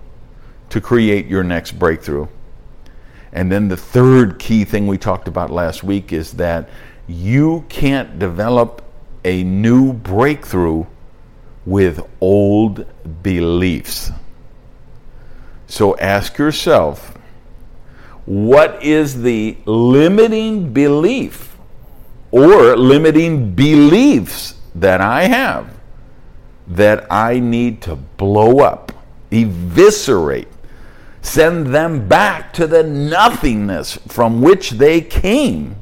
to 0.70 0.80
create 0.80 1.26
your 1.26 1.42
next 1.42 1.72
breakthrough? 1.72 2.28
And 3.32 3.50
then 3.50 3.66
the 3.66 3.76
third 3.76 4.38
key 4.38 4.64
thing 4.64 4.86
we 4.86 4.96
talked 4.96 5.26
about 5.26 5.50
last 5.50 5.82
week 5.82 6.12
is 6.12 6.34
that 6.34 6.68
you 7.08 7.64
can't 7.68 8.20
develop 8.20 8.84
a 9.24 9.42
new 9.42 9.92
breakthrough 9.92 10.86
with 11.66 12.00
old 12.20 12.86
beliefs. 13.24 14.12
So 15.66 15.96
ask 15.96 16.38
yourself 16.38 17.18
what 18.24 18.84
is 18.84 19.22
the 19.22 19.56
limiting 19.64 20.72
belief 20.72 21.56
or 22.30 22.76
limiting 22.76 23.52
beliefs 23.52 24.54
that 24.76 25.00
I 25.00 25.24
have 25.24 25.73
that 26.66 27.06
I 27.10 27.38
need 27.40 27.82
to 27.82 27.96
blow 27.96 28.60
up, 28.60 28.92
eviscerate, 29.30 30.48
send 31.22 31.68
them 31.68 32.08
back 32.08 32.52
to 32.54 32.66
the 32.66 32.82
nothingness 32.82 33.96
from 34.08 34.40
which 34.40 34.70
they 34.70 35.00
came. 35.00 35.76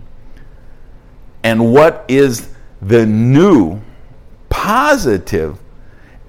And 1.42 1.72
what 1.72 2.04
is 2.08 2.54
the 2.80 3.06
new, 3.06 3.80
positive, 4.48 5.58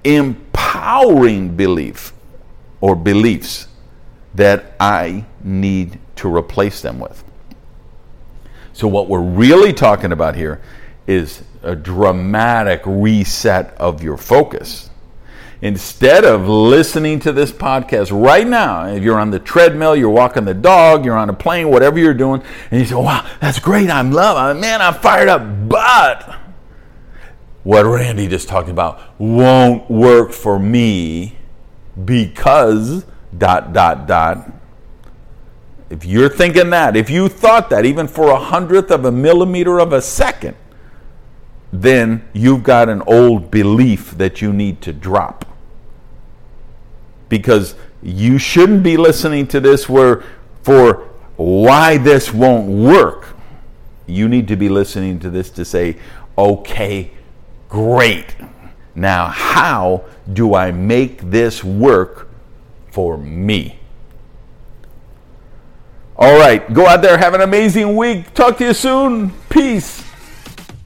empowering 0.02 1.56
belief 1.56 2.12
or 2.80 2.96
beliefs 2.96 3.68
that 4.34 4.74
I 4.80 5.24
need 5.42 5.98
to 6.16 6.34
replace 6.34 6.80
them 6.80 6.98
with? 6.98 7.22
So, 8.72 8.88
what 8.88 9.08
we're 9.08 9.20
really 9.20 9.72
talking 9.72 10.10
about 10.10 10.34
here 10.34 10.60
is 11.06 11.42
a 11.62 11.74
dramatic 11.76 12.82
reset 12.84 13.74
of 13.78 14.02
your 14.02 14.16
focus. 14.16 14.90
Instead 15.60 16.24
of 16.24 16.46
listening 16.46 17.18
to 17.20 17.32
this 17.32 17.50
podcast 17.50 18.10
right 18.12 18.46
now, 18.46 18.86
if 18.86 19.02
you're 19.02 19.18
on 19.18 19.30
the 19.30 19.38
treadmill, 19.38 19.96
you're 19.96 20.10
walking 20.10 20.44
the 20.44 20.54
dog, 20.54 21.04
you're 21.04 21.16
on 21.16 21.30
a 21.30 21.34
plane, 21.34 21.70
whatever 21.70 21.98
you're 21.98 22.12
doing, 22.12 22.42
and 22.70 22.80
you 22.80 22.86
say, 22.86 22.94
wow, 22.94 23.26
that's 23.40 23.58
great, 23.60 23.88
I'm 23.88 24.12
love, 24.12 24.56
man, 24.58 24.82
I'm 24.82 24.94
fired 24.94 25.28
up, 25.28 25.68
but 25.68 26.38
what 27.62 27.86
Randy 27.86 28.28
just 28.28 28.46
talked 28.46 28.68
about 28.68 29.00
won't 29.18 29.90
work 29.90 30.32
for 30.32 30.58
me 30.58 31.38
because 32.04 33.04
dot 33.36 33.72
dot 33.72 34.06
dot 34.06 34.52
if 35.90 36.04
you're 36.04 36.28
thinking 36.28 36.70
that 36.70 36.96
if 36.96 37.08
you 37.08 37.28
thought 37.28 37.70
that 37.70 37.84
even 37.84 38.06
for 38.06 38.30
a 38.30 38.38
hundredth 38.38 38.90
of 38.90 39.04
a 39.04 39.12
millimeter 39.12 39.80
of 39.80 39.92
a 39.92 40.00
second 40.02 40.56
then 41.82 42.24
you've 42.32 42.62
got 42.62 42.88
an 42.88 43.02
old 43.02 43.50
belief 43.50 44.12
that 44.12 44.40
you 44.40 44.52
need 44.52 44.80
to 44.82 44.92
drop. 44.92 45.44
Because 47.28 47.74
you 48.00 48.38
shouldn't 48.38 48.84
be 48.84 48.96
listening 48.96 49.46
to 49.48 49.58
this 49.58 49.88
where 49.88 50.22
for 50.62 51.08
why 51.36 51.96
this 51.96 52.32
won't 52.32 52.68
work. 52.68 53.30
you 54.06 54.28
need 54.28 54.46
to 54.46 54.54
be 54.54 54.68
listening 54.68 55.18
to 55.18 55.30
this 55.30 55.48
to 55.48 55.64
say, 55.64 55.96
okay, 56.36 57.10
great. 57.70 58.36
Now, 58.94 59.28
how 59.28 60.04
do 60.30 60.54
I 60.54 60.72
make 60.72 61.30
this 61.30 61.64
work 61.64 62.28
for 62.90 63.16
me? 63.16 63.78
All 66.16 66.38
right, 66.38 66.70
go 66.72 66.86
out 66.86 67.00
there, 67.00 67.16
have 67.16 67.32
an 67.32 67.40
amazing 67.40 67.96
week. 67.96 68.34
Talk 68.34 68.58
to 68.58 68.66
you 68.66 68.74
soon. 68.74 69.30
Peace. 69.48 70.03